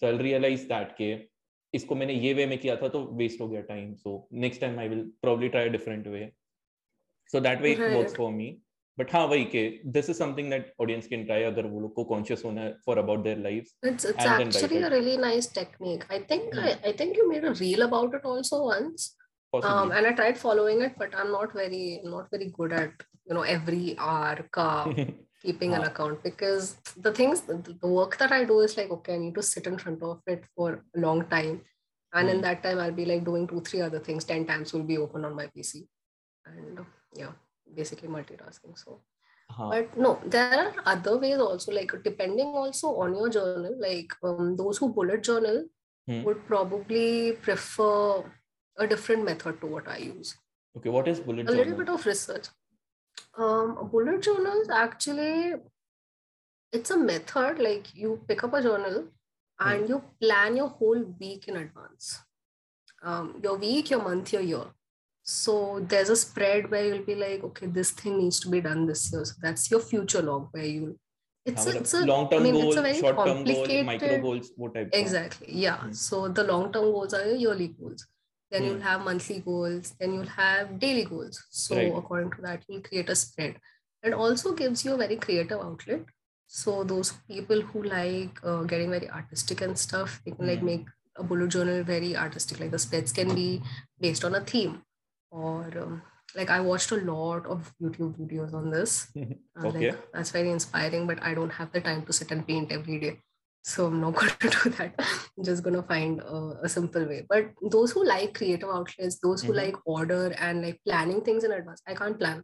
[0.00, 1.08] so I'll realize that के
[1.74, 3.94] इसको मैंने ये वे में किया था तो वेस्ट हो गया time.
[4.04, 6.24] So next time I will probably try a different way.
[7.34, 8.63] So that way it works Right.
[8.97, 9.05] for me.
[9.05, 12.07] But हाँ वही के this is something that audience can try अगर वो लोग को
[12.09, 13.73] conscious होना है for about their lives.
[13.83, 14.83] It's it's And then write actually it.
[14.83, 16.05] a really nice technique.
[16.09, 16.59] I think Hmm.
[16.59, 19.15] I, I think you made a reel about it also once.
[19.53, 19.97] Um, Possibly.
[19.97, 22.91] and I tried following it, but I'm not very not very good at
[23.25, 24.93] you know every hour ka
[25.41, 25.87] keeping an Ah.
[25.87, 29.35] account because the things the, the work that I do is like okay, I need
[29.35, 31.61] to sit in front of it for a long time,
[32.13, 32.41] and in Hmm.
[32.41, 34.25] that time I'll be like doing two three other things.
[34.25, 35.87] Ten times will be open on my PC,
[36.45, 37.31] and yeah,
[37.76, 38.78] basically multitasking.
[38.78, 39.00] So
[39.50, 39.68] हाँ.
[39.70, 44.56] but no there are other ways also like depending also on your journal like um,
[44.56, 45.64] those who bullet journal
[46.06, 46.22] Hmm.
[46.24, 48.22] would probably prefer
[48.76, 50.32] a different method to what i use
[50.76, 51.54] Okay, what is bullet journal?
[51.54, 52.48] a little bit of research
[53.38, 55.54] um, bullet journals actually
[56.72, 59.04] it's a method like you pick up a journal
[59.60, 62.20] and you plan your whole week in advance
[63.02, 64.64] um, your week your month your year
[65.26, 68.86] so there's a spread where you'll be like okay this thing needs to be done
[68.86, 70.98] this year so that's your future log where you
[71.46, 73.84] it's, a, it's a long term I mean, goal, it's a very short term goals.
[73.84, 75.48] micro goals, what type exactly.
[75.50, 75.76] Yeah.
[75.76, 75.92] Mm-hmm.
[75.92, 78.06] So the long term goals are your yearly goals.
[78.50, 78.66] Then mm.
[78.68, 79.94] you'll have monthly goals.
[80.00, 81.44] Then you'll have daily goals.
[81.50, 81.92] So right.
[81.94, 83.56] according to that, you'll create a spread.
[84.02, 86.04] It also gives you a very creative outlet.
[86.46, 90.48] So those people who like uh, getting very artistic and stuff, they can mm.
[90.48, 90.66] like hmm.
[90.66, 92.58] make a bullet journal very artistic.
[92.58, 93.60] Like the spreads can be
[94.00, 94.82] based on a theme
[95.33, 96.01] or um,
[96.35, 99.07] like I watched a lot of YouTube videos on this.
[99.17, 99.89] Uh, Okay.
[99.91, 102.99] Like, that's very inspiring, but I don't have the time to sit and paint every
[102.99, 103.19] day.
[103.63, 104.93] So I'm not going to do that.
[105.37, 107.25] I'm just going to find uh, a simple way.
[107.27, 109.57] But those who like creative outlets, those who Mhm.
[109.57, 112.43] like order and like planning things in advance, I can't plan.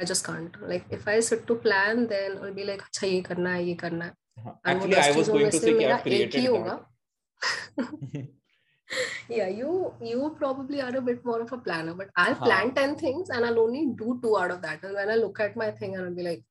[0.00, 0.54] I just can't.
[0.68, 3.74] Like if I sit to plan, then I'll be like, अच्छा ये करना है, ये
[3.82, 4.14] करना है.
[4.44, 4.58] हाँ.
[4.64, 6.06] And वो Actually, I दस was चीजों going में to से say कि मेरा I've
[6.06, 6.76] एक ही created होगा.
[9.29, 12.47] yeah, you you probably are a bit more of a planner, but I'll Huh.
[12.47, 14.83] plan 10 things and I'll only do two out of that.
[14.83, 16.43] And when I look at my thing, and I'll be like,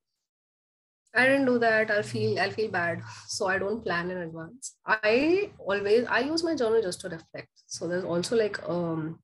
[1.15, 1.89] I didn't do that.
[1.91, 3.01] I'll feel I'll feel bad.
[3.27, 4.77] So I don't plan in advance.
[4.85, 7.49] I always I use my journal just to reflect.
[7.65, 9.19] So there's also like um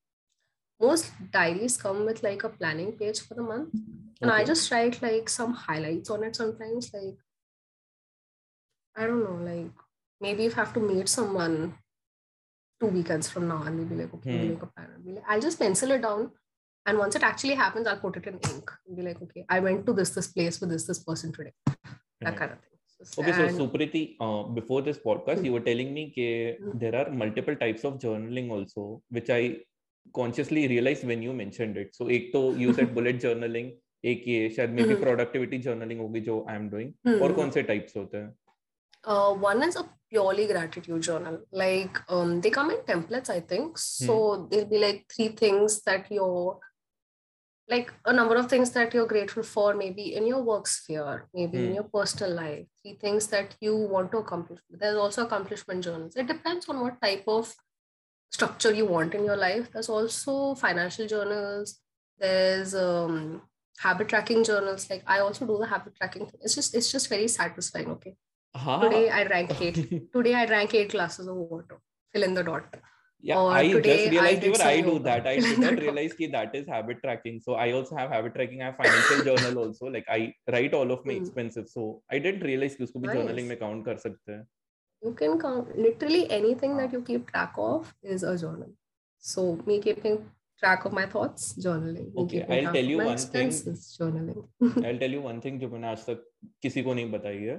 [0.80, 3.80] most diaries come with like a planning page for the month.
[4.22, 6.92] And I just write like some highlights on it sometimes.
[6.94, 7.18] Like
[8.96, 9.72] I don't know, like
[10.20, 11.78] maybe if I have to meet someone
[12.83, 14.49] two weekends from now and they'll be like, okay, we'll Hmm.
[14.49, 14.87] make a plan.
[14.95, 16.31] I'll, be like, I'll just pencil it down.
[16.85, 18.71] And once it actually happens, I'll put it in ink.
[18.89, 21.53] I'll be like, okay, I went to this this place with this this person today.
[21.65, 22.37] That Right.
[22.37, 22.65] kind of thing.
[23.03, 25.45] So, Okay, so and- Supriti, uh, before this podcast, Hmm.
[25.45, 26.77] you were telling me that Hmm.
[26.85, 29.41] there are multiple types of journaling also, which I
[30.13, 31.93] consciously realized when you mentioned it.
[32.01, 33.69] So एक तो you said bullet journaling,
[34.05, 35.03] एक ये शायद maybe Mhm.
[35.03, 36.89] productivity journaling होगी जो I am doing.
[37.07, 37.21] Hmm.
[37.21, 38.35] और कौन से types होते हैं?
[39.06, 41.40] uh, one is a purely gratitude journal.
[41.52, 43.78] Like um, they come in templates, I think.
[43.78, 46.58] So there'll be like three things that you're
[47.68, 51.58] like a number of things that you're grateful for, maybe in your work sphere, maybe
[51.58, 51.74] in Hmm.
[51.74, 54.60] your personal life, three things that you want to accomplish.
[54.68, 56.14] There's also accomplishment journals.
[56.16, 57.54] It depends on what type of
[58.30, 59.70] structure you want in your life.
[59.72, 61.80] There's also financial journals.
[62.18, 63.42] There's um,
[63.78, 64.90] habit tracking journals.
[64.90, 66.26] Like I also do the habit tracking.
[66.26, 66.40] thing.
[66.42, 67.88] It's just it's just very satisfying.
[67.92, 68.14] Okay.
[68.54, 68.80] हाँ.
[68.82, 70.12] Today I drank eight.
[70.12, 71.78] Today I drank eight glasses of water.
[72.12, 72.76] Fill in the dot.
[73.20, 75.26] Yeah, Or I just realized did even I do that.
[75.26, 77.40] I did not realize that that is habit tracking.
[77.40, 78.60] So I also have habit tracking.
[78.60, 79.86] I have financial journal also.
[79.86, 81.22] Like I write all of my Hmm.
[81.22, 81.72] expenses.
[81.72, 83.48] So I didn't realize कि उसको भी journaling Nice.
[83.48, 84.46] में count कर सकते हैं.
[85.06, 86.96] You can count literally anything that Ah.
[86.98, 88.70] you keep track of is a journal.
[89.32, 90.18] So me keeping
[90.62, 92.12] track of my thoughts, journaling.
[92.24, 93.50] Okay, I'll tell you one thing.
[93.98, 94.44] journaling.
[94.90, 96.26] I'll tell you one thing जो मैंने आज तक
[96.62, 97.56] किसी को नहीं बताई है.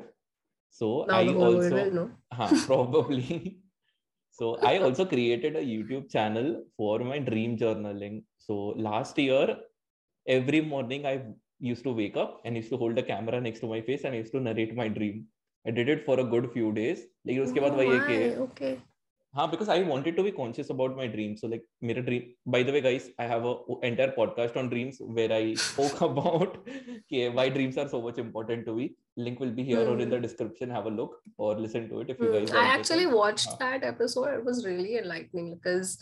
[0.75, 2.11] So now I the whole world also will know.
[2.33, 3.59] हाँ probably.
[4.31, 8.23] so I also created a YouTube channel for my dream journaling.
[8.39, 9.57] So last year,
[10.27, 11.23] every morning I
[11.59, 14.15] used to wake up and used to hold a camera next to my face and
[14.15, 15.27] I used to narrate my dream.
[15.67, 17.01] I did it for a good few days.
[17.27, 18.77] लेकिन उसके बाद Oh वही है my, कि
[19.36, 21.42] huh, because I wanted to be conscious about my dreams.
[21.42, 22.34] So like mirror dream.
[22.46, 26.58] By the way, guys, I have a entire podcast on dreams where I spoke about
[27.06, 28.96] okay, why dreams are so much important to me.
[29.18, 30.22] Link will be here or in the hmm.
[30.22, 30.70] description.
[30.70, 32.34] Have a look or listen to it if you hmm.
[32.34, 32.50] guys.
[32.52, 32.62] Mm.
[32.62, 34.34] I actually watched that episode.
[34.34, 35.98] It was really enlightening because,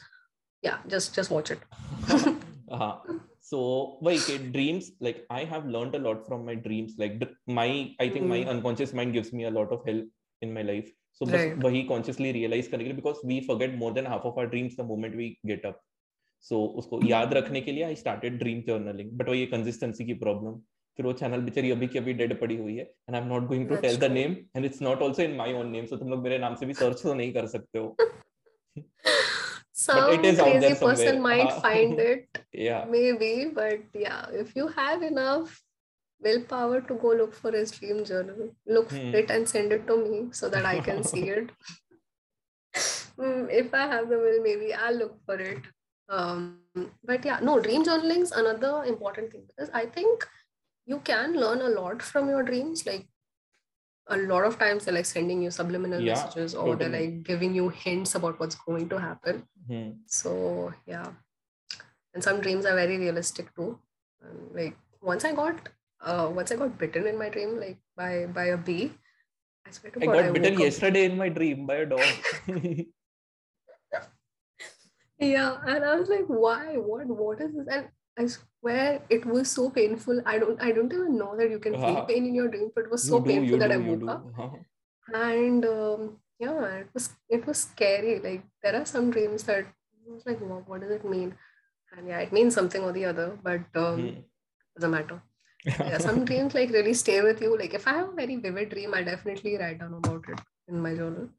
[0.61, 1.59] yeah, just just watch it.
[3.45, 6.95] So like dreams, like I have learned a lot from my dreams.
[6.97, 8.49] Like my, I think my hmm.
[8.49, 10.05] unconscious mind gives me a lot of help
[10.47, 11.57] in my life so बस Right.
[11.63, 14.77] वही consciously realize करने के लिए because we forget more than half of our dreams
[14.81, 15.81] the moment we get up
[16.45, 20.61] so उसको याद रखने के लिए i started dream journaling but वही consistency की problem
[20.97, 23.45] फिर वो चैनल बेचारी अभी की अभी डेड पड़ी हुई है and I am not
[23.47, 26.09] going to tell the name and it's not also in my own name so तुम
[26.09, 27.95] लोग मेरे नाम से भी सर्च तो नहीं कर सकते हो
[29.81, 31.21] some is out crazy there person somewhere.
[31.21, 31.61] might Ah.
[31.61, 35.55] find it yeah maybe but yeah if you have enough
[36.23, 38.49] willpower to go look for his dream journal.
[38.65, 39.11] Look Hmm.
[39.11, 41.51] for it and send it to me so that i can see it.
[43.17, 45.65] Mm, if i have the will maybe i'll look for it.
[46.09, 46.59] Um
[47.09, 50.25] but yeah no dream journaling is another important thing because i think
[50.93, 53.05] you can learn a lot from your dreams like
[54.15, 57.53] a lot of times they're like sending you subliminal Yeah, messages or they're like giving
[57.59, 59.43] you hints about what's going to happen.
[59.67, 59.91] Hmm.
[60.07, 61.11] so yeah.
[62.13, 63.69] And some dreams are very realistic too.
[64.23, 65.69] And like once i got
[66.03, 68.91] uh once i got bitten in my dream like by by a bee
[69.67, 71.75] i swear to God i god got bitten woke up- yesterday in my dream by
[71.75, 72.07] a dog.
[75.19, 76.75] Yeah and i was like why?
[76.75, 77.67] What what is this?
[77.71, 77.87] And
[78.17, 80.21] i swear it was so painful.
[80.25, 82.05] I don't i don't even know that you can feel Uh-huh.
[82.11, 84.25] pain in your dream but it was so do painful that do i woke up.
[84.39, 84.49] Huh?
[85.21, 86.03] and um,
[86.39, 88.19] yeah it was it was scary.
[88.27, 91.35] Like there are some dreams that I was like what, what does it mean?
[91.95, 94.19] And yeah it means something or the other but um Hmm.
[94.75, 95.21] doesn't matter
[95.65, 97.57] yeah, some dreams like really stay with you.
[97.57, 100.81] Like if I have a very vivid dream, I definitely write down about it in
[100.81, 101.29] my journal.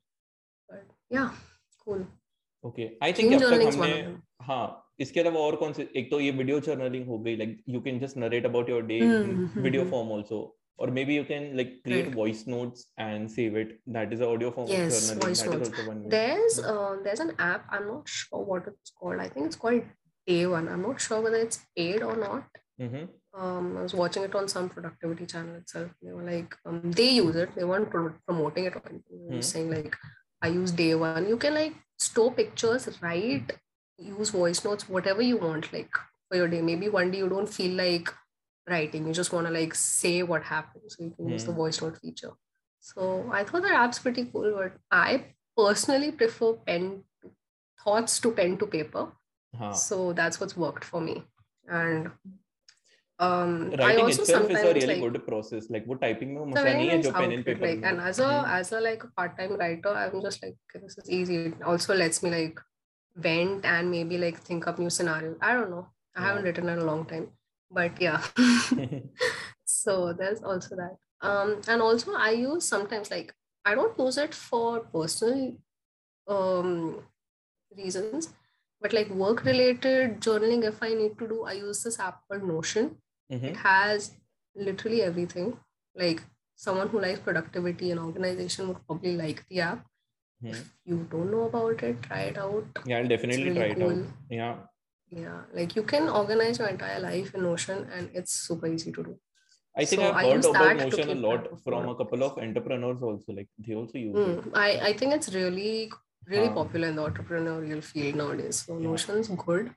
[0.68, 1.30] But yeah,
[1.84, 2.04] cool.
[2.66, 4.64] Okay I think अब तक हमने हाँ
[5.00, 7.98] इसके अलावा और कौन से एक तो ये वीडियो जर्नलिंग हो गई like you can
[8.00, 9.00] just narrate about your day
[9.62, 10.40] video form also
[10.76, 12.14] or maybe you can like create right.
[12.14, 15.52] voice notes and save it that is the audio form yes, of journaling voice that
[15.52, 15.68] notes.
[15.68, 16.08] Is also one way.
[16.14, 16.70] there's hmm.
[16.70, 19.84] uh, there's an app i'm not sure what it's called i think it's called
[20.26, 23.04] Day One i'm not sure whether it's paid or not mm-hmm
[23.36, 25.90] um, I was watching it on some productivity channel itself.
[26.02, 27.54] They were like, um, they use it.
[27.54, 29.26] They weren't pro- promoting it or anything.
[29.28, 29.40] They were Hmm.
[29.42, 29.96] saying like,
[30.42, 31.28] I use day one.
[31.28, 33.52] You can like store pictures, write,
[33.98, 35.90] use voice notes, whatever you want, like
[36.28, 36.62] for your day.
[36.62, 38.12] Maybe one day you don't feel like
[38.68, 39.06] writing.
[39.06, 40.84] You just want to like say what happened.
[40.88, 41.56] So you can use the Hmm.
[41.56, 42.32] voice note feature.
[42.80, 45.24] So I thought that app's pretty cool, but I
[45.56, 47.04] personally prefer pen
[47.84, 49.08] thoughts to pen to paper.
[49.54, 51.24] हाँ So that's what's worked for me.
[51.68, 52.10] And
[53.20, 55.70] um, Writing I also sometimes is a really like, good process.
[55.70, 57.66] Like what typing mein mujhe and paper.
[57.66, 58.50] Like, and as a mm-hmm.
[58.50, 61.36] as a like part time writer, I'm just like this is easy.
[61.46, 62.60] It also lets me like
[63.14, 65.36] vent and maybe like think up new scenario.
[65.40, 65.86] I don't know.
[66.16, 66.26] I yeah.
[66.26, 67.28] haven't written in a long time,
[67.70, 68.20] but yeah.
[69.64, 70.96] so there's also that.
[71.20, 73.32] Um, and also I use sometimes like
[73.64, 75.54] I don't use it for personal
[76.26, 77.02] um
[77.76, 78.32] reasons
[78.80, 82.42] but like work related journaling if i need to do i use this app called
[82.42, 82.96] notion
[83.32, 83.44] Mhm.
[83.50, 84.12] it has
[84.54, 85.58] literally everything.
[85.94, 86.22] Like
[86.56, 89.86] someone who likes productivity and organization would probably like the app.
[90.42, 90.50] Hmm.
[90.50, 92.78] if you don't know about it try it out.
[92.86, 93.92] Yeah I'll definitely really try it cool.
[93.92, 94.08] out.
[94.38, 94.56] Yeah.
[95.20, 99.04] Yeah like you can organize your entire life in notion and it's super easy to
[99.04, 99.14] do.
[99.76, 103.32] I think So I've heard about Notion a lot from a couple of entrepreneurs also
[103.38, 104.42] like they also use it.
[104.44, 105.90] Hmm, I, I think it's really
[106.26, 106.54] really Huh.
[106.60, 108.64] popular in the entrepreneurial field nowadays.
[108.66, 108.88] So Yeah.
[108.90, 109.72] notion's good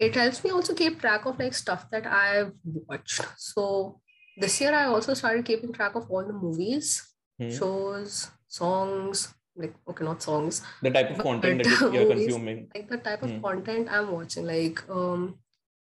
[0.00, 2.52] it helps me also keep track of like stuff that i've
[2.88, 4.00] watched so
[4.36, 7.06] this year i also started keeping track of all the movies
[7.42, 7.48] Hmm.
[7.56, 9.20] shows, songs,
[9.56, 12.98] like okay, not songs, the type of content that you- you're movies, consuming like the
[12.98, 13.40] type of Hmm.
[13.46, 14.44] content I'm watching.
[14.46, 15.22] Like, um,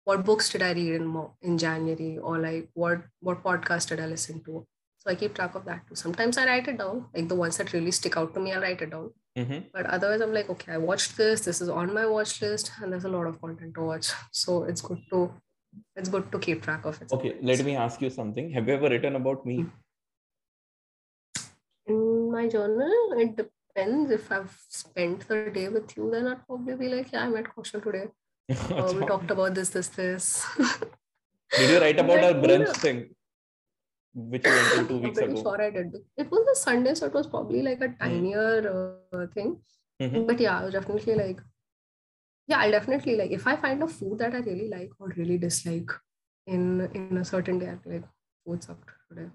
[0.03, 1.07] what books did I read in
[1.41, 4.65] in January, or like what what podcast did I listen to?
[4.97, 5.95] So I keep track of that too.
[5.95, 8.61] Sometimes I write it down, like the ones that really stick out to me, I'll
[8.67, 9.11] write it down.
[9.37, 9.65] Mhm.
[9.73, 11.41] But otherwise, I'm like, okay, I watched this.
[11.41, 14.11] This is on my watch list, and there's a lot of content to watch.
[14.31, 15.23] So it's good to
[15.97, 17.11] it's good to keep track of it.
[17.15, 19.55] okay let me ask you something have you ever written about me
[21.87, 22.93] In my journal,
[23.23, 24.11] it depends.
[24.11, 27.45] If I've spent the day with you, then I'd probably be like, yeah, I met
[27.55, 28.05] Kaushal today.
[28.77, 30.45] Uh, we talked about this, this, this.
[31.57, 32.99] did you write about But, our you brunch know, thing
[34.14, 35.94] which you went to two I'm weeks pretty ago sure I did.
[36.16, 39.50] It was a Sunday, so it was probably like a tinier uh, thing.
[40.02, 40.26] Mhm.
[40.30, 41.40] But yeah, I was definitely like,
[42.48, 45.38] yeah, I'll definitely like if I find a food that I really like or really
[45.38, 45.92] dislike
[46.46, 46.64] in
[47.02, 48.08] in a certain day, I'll be like,
[48.46, 49.28] food sucked today.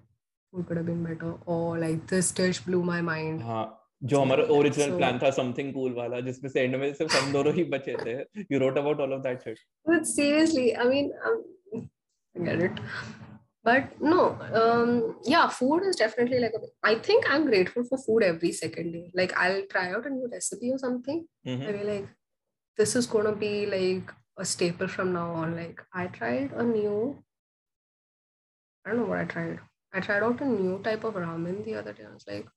[0.52, 3.42] Food could have been better, or like this dish blew my mind.
[3.50, 3.64] हाँ
[4.12, 7.14] जो हमारा So- original so- plan था something cool वाला जिसमें से and में सिर्फ
[7.16, 8.14] हम दोनों ही बचे थे
[8.52, 9.58] you wrote about all of that shit
[9.90, 11.38] But seriously, I mean, um,
[12.34, 12.82] I get it.
[13.63, 18.23] but no, um, yeah, food is definitely like a, I think I'm grateful for food
[18.23, 19.11] every second day.
[19.13, 21.27] Like I'll try out a new recipe or something.
[21.45, 21.69] Mm-hmm.
[21.69, 22.07] I be like,
[22.77, 25.55] this is gonna be like a staple from now on.
[25.55, 27.23] Like I tried a new,
[28.85, 29.59] I don't know what I tried.
[29.93, 32.05] I tried out a new type of ramen the other day.
[32.09, 32.47] I was like,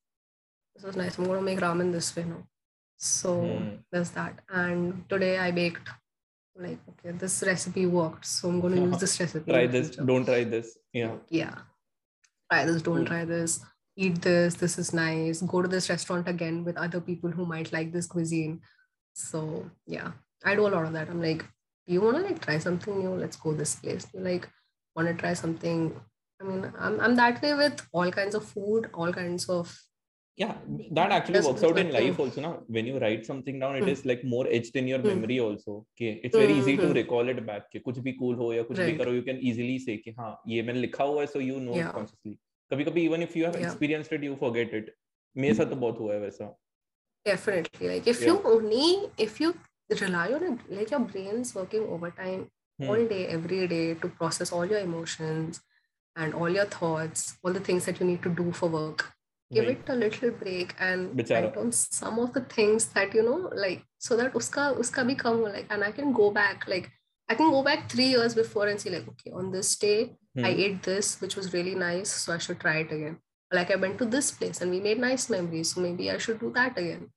[0.75, 1.19] this is nice.
[1.19, 2.47] I'm gonna make ramen this way now.
[2.97, 3.69] So Hmm.
[3.93, 4.39] there's that.
[4.49, 5.89] And today I baked
[6.57, 10.25] like okay this recipe worked so i'm going to use this recipe try this don't
[10.25, 10.79] try this.
[10.93, 11.17] Yeah.
[11.29, 11.55] Yeah.
[12.51, 13.05] Try this don't hmm.
[13.05, 13.61] try this.
[13.97, 15.43] Eat this this is nice.
[15.43, 18.61] Go to this restaurant again with other people who might like this cuisine.
[19.15, 20.13] So yeah
[20.45, 21.09] i do a lot of that.
[21.09, 21.45] I'm like
[21.87, 23.11] you want to like try something new?
[23.11, 24.07] Let's go this place.
[24.15, 24.49] You like
[24.95, 25.95] want to try something?
[26.41, 29.77] I mean I'm, I'm that way with all kinds of food all kinds of
[30.42, 30.54] yeah
[30.98, 33.94] that actually works out in life also now when you write something down it mm.
[33.94, 35.10] is like more etched in your mm.
[35.12, 38.54] memory also okay it's very easy to recall it back कि कुछ भी cool हो
[38.54, 41.28] या कुछ भी करो you can easily say कि हाँ ये मैंने लिखा हुआ है
[41.34, 41.90] so you know yeah.
[41.90, 42.36] it consciously
[42.74, 43.68] कभी कभी even if you have yeah.
[43.68, 44.96] experienced it you forget it
[45.38, 46.56] मेरे साथ तो बहुत हुआ है वैसा
[47.28, 48.32] definitely like if yeah.
[48.32, 48.88] you only
[49.28, 49.54] if you
[50.02, 52.48] rely on it like your brain's working overtime
[52.80, 52.90] hmm.
[52.90, 55.64] all day every day to process all your emotions
[56.16, 59.10] and all your thoughts all the things that you need to do for work
[59.53, 61.45] give it a little break and Bichara.
[61.45, 65.19] write on some of the things that you know like so that uska uska bhi
[65.19, 66.91] kam like and I can go back like
[67.29, 70.45] I can go back three years before and see like okay on this day hmm.
[70.45, 73.19] I ate this which was really nice so I should try it again.
[73.53, 76.41] Like I went to this place and we made nice memories so maybe I should
[76.41, 77.11] do that again.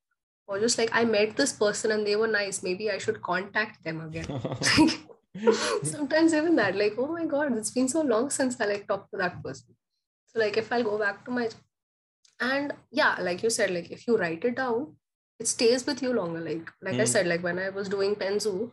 [0.48, 3.84] Or just like I met this person and they were nice maybe I should contact
[3.84, 4.28] them again.
[5.84, 9.12] Sometimes even that like oh my god it's been so long since I like talked
[9.12, 9.76] to that person.
[10.28, 11.50] So like if I'll go back to my
[12.40, 14.96] and yeah like you said like if you write it down
[15.40, 17.00] it stays with you longer like like mm.
[17.00, 17.06] i hmm.
[17.06, 18.70] said like when i was doing penzu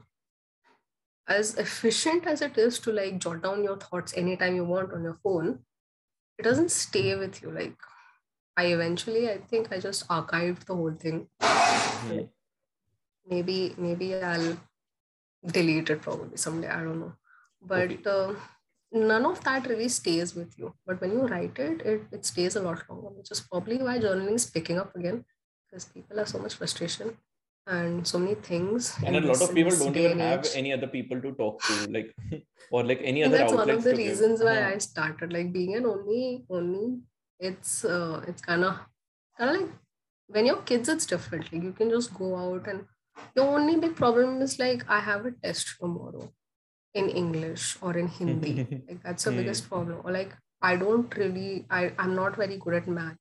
[1.27, 5.03] as efficient as it is to like jot down your thoughts anytime you want on
[5.03, 5.59] your phone
[6.39, 7.77] it doesn't stay with you like
[8.57, 12.29] i eventually i think i just archived the whole thing mm.
[13.27, 14.57] maybe maybe i'll
[15.47, 17.12] delete it probably someday i don't know
[17.67, 18.03] but okay.
[18.07, 18.35] uh,
[18.95, 20.72] none of that really stays with you.
[20.86, 23.99] But when you write it, it, it stays a lot longer, which is probably why
[23.99, 25.24] journaling is picking up again
[25.66, 27.16] because people have so much frustration
[27.66, 28.97] and so many things.
[29.05, 32.14] And a lot of people don't even have any other people to talk to, like
[32.70, 33.38] or like any other.
[33.38, 34.47] that's one of the reasons give.
[34.47, 34.68] why yeah.
[34.68, 37.01] I started like being an only only.
[37.40, 38.78] It's uh, it's kind of
[39.36, 39.70] kind of like
[40.28, 41.53] when you're kids, it's different.
[41.53, 42.84] Like you can just go out and
[43.34, 46.32] your only big problem is like I have a test tomorrow
[46.95, 48.55] in English or in Hindi.
[48.88, 49.36] like that's the mm.
[49.38, 50.01] biggest problem.
[50.05, 53.16] Or like I don't really, I, I'm not very good at math.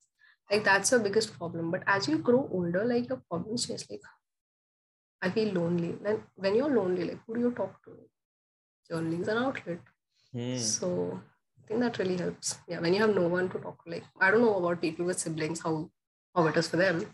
[0.52, 1.72] Like that's the biggest problem.
[1.72, 3.86] But as you grow older, like your problems change.
[3.90, 4.02] Like
[5.22, 5.96] I feel lonely.
[6.02, 7.98] Then when you're lonely, like who do you talk to?
[8.92, 9.80] Journaling is an outlet.
[10.36, 10.60] Mm.
[10.60, 11.20] So
[11.64, 12.58] I think that really helps.
[12.68, 15.06] Yeah, when you have no one to talk to, like I don't know about people
[15.06, 15.90] with siblings, how
[16.36, 17.06] how it is for them.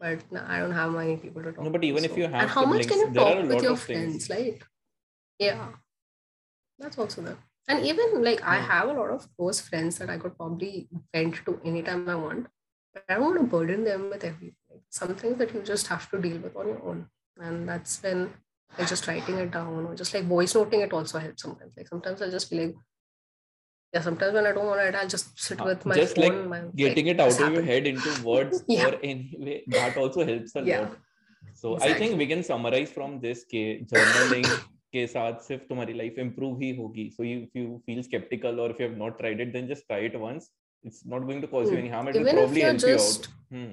[0.00, 1.64] But no, I don't have many people to talk.
[1.64, 3.76] No, but even to, if you have and how much can you talk with your
[3.76, 4.64] friends, like
[5.38, 5.68] yeah
[6.78, 7.38] that's also there.
[7.68, 11.36] And even like I have a lot of close friends that I could probably vent
[11.46, 12.46] to anytime I want.
[12.92, 14.54] But I don't want to burden them with everything.
[14.90, 17.06] Some things that you just have to deal with on your own.
[17.38, 18.32] And that's when
[18.78, 21.74] like just writing it down or just like voice noting it also helps sometimes.
[21.76, 22.74] Like sometimes I'll just be like,
[23.92, 26.16] yeah, sometimes when I don't want to write, I'll just sit uh, with my just
[26.16, 28.88] phone, like my, getting like, it out of your head into words yeah.
[28.88, 30.80] or anyway that also helps a yeah.
[30.80, 30.96] lot.
[31.54, 31.94] So exactly.
[31.94, 34.46] I think we can summarize from this journaling
[34.96, 38.70] के साथ सिर्फ़ तुम्हारी life improve ही होगी so you if you feel skeptical और
[38.70, 40.50] if you have not tried it then just try it once
[41.06, 43.70] not going to cause you any harm it will probably help just, you out hmm.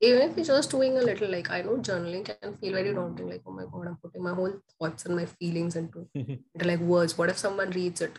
[0.00, 3.30] even if you're just doing a little like i know journaling can feel very daunting
[3.34, 6.80] like oh my god i'm putting my whole thoughts and my feelings into, into like
[6.80, 8.18] words what if someone reads it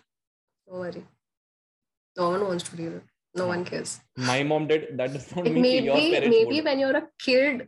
[0.67, 1.03] don't worry
[2.17, 3.03] no one wants to read it
[3.35, 3.99] no one cares
[4.31, 6.65] my mom did that does not mean maybe, your parents maybe would.
[6.65, 7.67] when you're a kid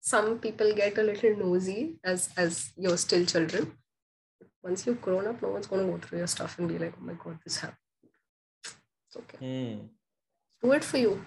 [0.00, 3.72] some people get a little nosy as as you're still children.
[4.62, 6.94] Once you've grown up, no one's going to go through your stuff and be like,
[6.98, 7.78] "Oh my god, this happened."
[8.64, 9.38] It's okay.
[9.38, 9.86] Hmm.
[10.62, 11.24] Do it for you.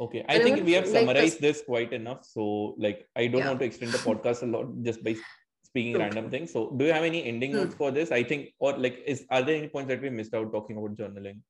[0.00, 2.24] Okay, I and think we have like summarized this, this, quite enough.
[2.24, 3.48] So, like, I don't yeah.
[3.48, 5.16] want to extend the podcast a lot just by
[5.64, 6.04] speaking okay.
[6.04, 6.52] random things.
[6.52, 7.58] So, do you have any ending hmm.
[7.58, 8.12] notes for this?
[8.12, 10.94] I think, or like, is are there any points that we missed out talking about
[10.94, 11.40] journaling?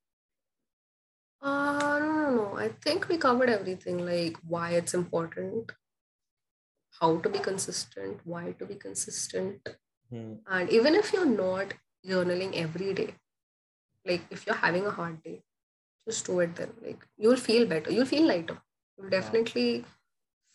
[1.43, 2.59] Uh, no, no, no.
[2.59, 5.71] I think we covered everything, like why it's important,
[7.01, 9.69] how to be consistent, why to be consistent.
[10.11, 10.35] Hmm.
[10.47, 11.75] And even if you're not
[12.07, 13.15] journaling every day,
[14.07, 15.43] like if you're having a hard day,
[16.09, 16.73] just do it then.
[16.85, 17.91] Like you'll feel better.
[17.91, 18.59] You'll feel lighter.
[18.97, 19.85] You'll definitely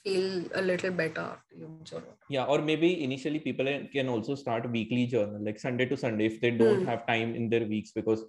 [0.04, 2.18] feel a little better after you journal.
[2.30, 6.42] Yeah, or maybe initially people can also start weekly journal, like Sunday to Sunday, if
[6.42, 6.86] they don't hmm.
[6.86, 8.24] have time in their weeks because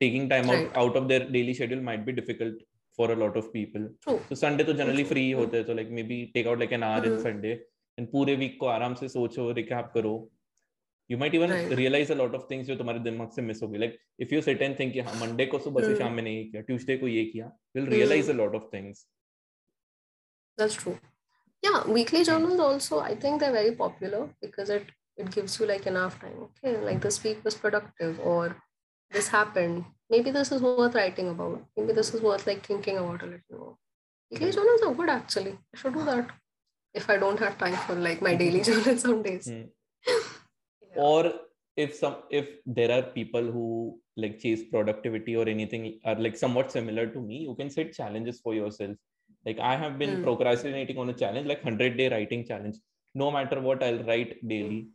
[0.00, 0.68] taking time right.
[0.68, 2.54] out, out of their daily schedule might be difficult
[2.98, 3.88] for a lot of people.
[4.04, 4.20] True.
[4.28, 7.00] So Sunday to generally free होते हैं, so like maybe take out like an hour
[7.00, 7.18] mm-hmm.
[7.18, 7.58] in Sunday
[7.98, 10.14] and पूरे week को आराम से सोचो recap करो.
[11.10, 11.76] You might even right.
[11.80, 13.78] realize a lot of things जो तुम्हारे दिमाग से miss हो गए.
[13.84, 16.44] Like if you sit and think कि हाँ Monday को सुबह से शाम में नहीं
[16.50, 18.40] किया, Tuesday को ये किया, you'll realize mm-hmm.
[18.40, 19.04] a lot of things.
[20.58, 20.98] That's true.
[21.62, 25.86] Yeah, weekly journals also I think they're very popular because it it gives you like
[25.86, 26.36] enough time.
[26.48, 28.56] Okay, like this week was productive, or
[29.10, 29.84] this happened.
[30.10, 31.64] Maybe this is worth writing about.
[31.76, 33.76] Maybe this is worth like thinking about a little more.
[34.30, 35.52] Weekly journals are good actually.
[35.74, 36.30] I should do that
[36.94, 39.46] if I don't have time for like my daily journal some days.
[39.46, 39.68] Mm.
[40.06, 40.96] yeah.
[40.96, 41.32] Or
[41.76, 46.72] if some if there are people who like chase productivity or anything are like somewhat
[46.72, 48.96] similar to me, you can set challenges for yourself.
[49.46, 50.22] Like I have been mm.
[50.24, 52.76] procrastinating on a challenge, like 100 day writing challenge.
[53.14, 54.88] No matter what, I'll write daily.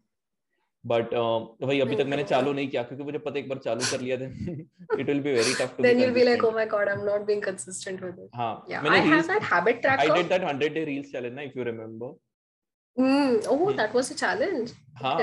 [0.85, 4.01] But वही अभी तक मैंने चालू नहीं किया क्योंकि मुझे पता एक बार चालू कर
[4.01, 6.65] लिया था it will be very tough to then you will be like oh my
[6.75, 10.11] God I am not being consistent with it हाँ मैंने I have that habit tracker
[10.11, 12.15] I did that 100 day reels challenge ना if you remember
[12.97, 14.71] mm oh that was a challenge
[15.01, 15.17] हाँ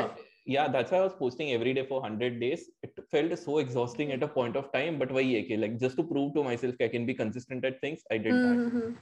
[0.46, 4.10] yeah that's why i was posting every day for 100 days it felt so exhausting
[4.12, 6.82] at a point of time but वही है कि like just to prove to myself
[6.86, 8.80] I can be consistent at things I did mm-hmm.
[8.80, 8.96] that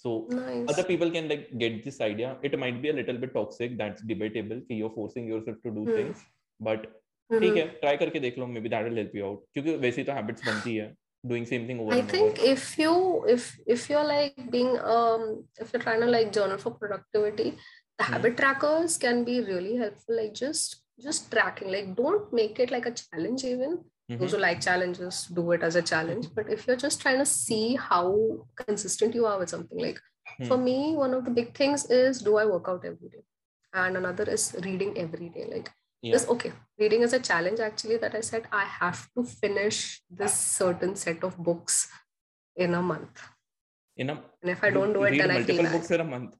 [0.00, 0.68] so nice.
[0.72, 4.02] other people can like get this idea it might be a little bit toxic that's
[4.12, 5.96] debatable कि you're forcing yourself to do mm.
[5.96, 6.22] things
[6.68, 6.86] but
[7.30, 7.58] ठीक mm-hmm.
[7.58, 10.12] है try करके देख लो maybe that will help you out क्योंकि वैसे तो
[10.12, 10.94] habits बनती है
[11.30, 12.50] doing same thing over i think over.
[12.50, 12.90] if you
[13.34, 15.24] if if you're like being um
[15.64, 18.10] if you're trying to like journal for productivity the mm.
[18.10, 20.76] habit trackers can be really helpful like just
[21.06, 23.74] just tracking like don't make it like a challenge even
[24.11, 24.21] mm-hmm.
[24.21, 25.27] those who like challenges.
[25.33, 26.27] Do it as a challenge.
[26.35, 29.99] But if you're just trying to see how consistent you are with something like
[30.39, 30.47] mm.
[30.47, 33.23] for me one of the big things is do i work out every day?
[33.73, 35.47] And another is reading every day.
[35.51, 36.13] Like yeah.
[36.13, 40.33] this okay reading is a challenge actually that i said i have to finish this
[40.33, 41.89] certain set of books
[42.55, 43.21] in a month.
[43.95, 46.35] In a and if i don't do it then i feel books in a month.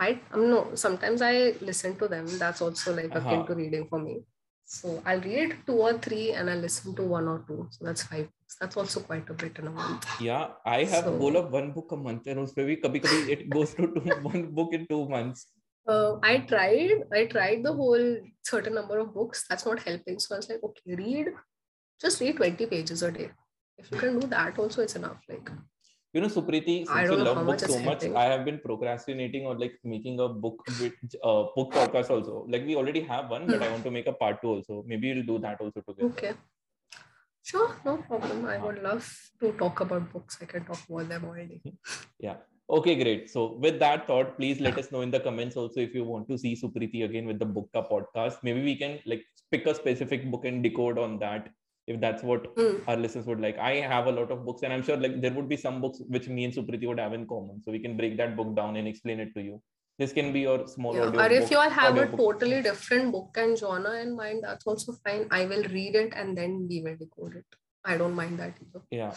[0.00, 2.26] I um, no sometimes i listen to them.
[2.38, 3.46] That's also like akin uh-huh.
[3.46, 4.22] to reading for me
[4.76, 8.02] so i'll read two or three and i'll listen to one or two so that's
[8.10, 11.38] five books that's also quite a bit in a month yeah i have so, goal
[11.40, 14.74] of one book a month and also kabhi kabhi it goes to two, one book
[14.78, 15.46] in two months
[15.88, 19.46] uh, I tried, I tried the whole certain number of books.
[19.48, 20.18] That's not helping.
[20.18, 21.28] So I was like, okay, read,
[21.98, 23.30] just read 20 pages a day.
[23.78, 25.22] If you can do that, also it's enough.
[25.28, 25.50] Like,
[26.12, 29.78] you know, Supriti, since you love books so much, I have been procrastinating or like
[29.84, 32.46] making a book with uh, book podcast also.
[32.48, 34.84] Like we already have one, but I want to make a part two also.
[34.86, 36.08] Maybe we'll do that also together.
[36.10, 36.32] Okay.
[37.42, 38.46] Sure, no problem.
[38.46, 39.06] I would love
[39.40, 40.38] to talk about books.
[40.40, 41.62] I can talk about them already.
[42.18, 42.36] yeah.
[42.70, 43.30] Okay, great.
[43.30, 46.28] So with that thought, please let us know in the comments also if you want
[46.28, 48.36] to see Supriti again with the Bookka podcast.
[48.42, 51.48] Maybe we can like pick a specific book and decode on that
[51.88, 52.80] if that's what mm.
[52.86, 53.58] our listeners would like.
[53.58, 56.00] I have a lot of books, and I'm sure like there would be some books
[56.08, 57.62] which me and Supriti would have in common.
[57.64, 59.60] So we can break that book down and explain it to you.
[59.98, 61.06] This can be your small yeah.
[61.06, 61.20] audio.
[61.20, 62.18] Or if you all have a book.
[62.18, 65.26] totally different book and genre in mind, that's also fine.
[65.30, 67.46] I will read it and then we will decode it.
[67.84, 68.84] I don't mind that either.
[68.92, 69.14] Yeah.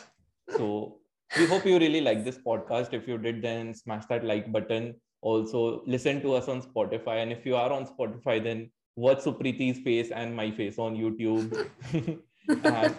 [0.57, 0.97] So
[1.37, 2.93] we hope you really like this podcast.
[2.93, 4.95] If you did, then smash that like button.
[5.21, 7.21] Also, listen to us on Spotify.
[7.21, 11.69] And if you are on Spotify, then watch Supriti's face and my face on YouTube.
[12.49, 12.89] Uh,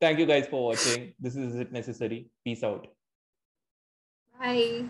[0.00, 1.14] thank you guys for watching.
[1.18, 2.30] This is It Necessary.
[2.44, 2.86] Peace out.
[4.38, 4.84] Bye.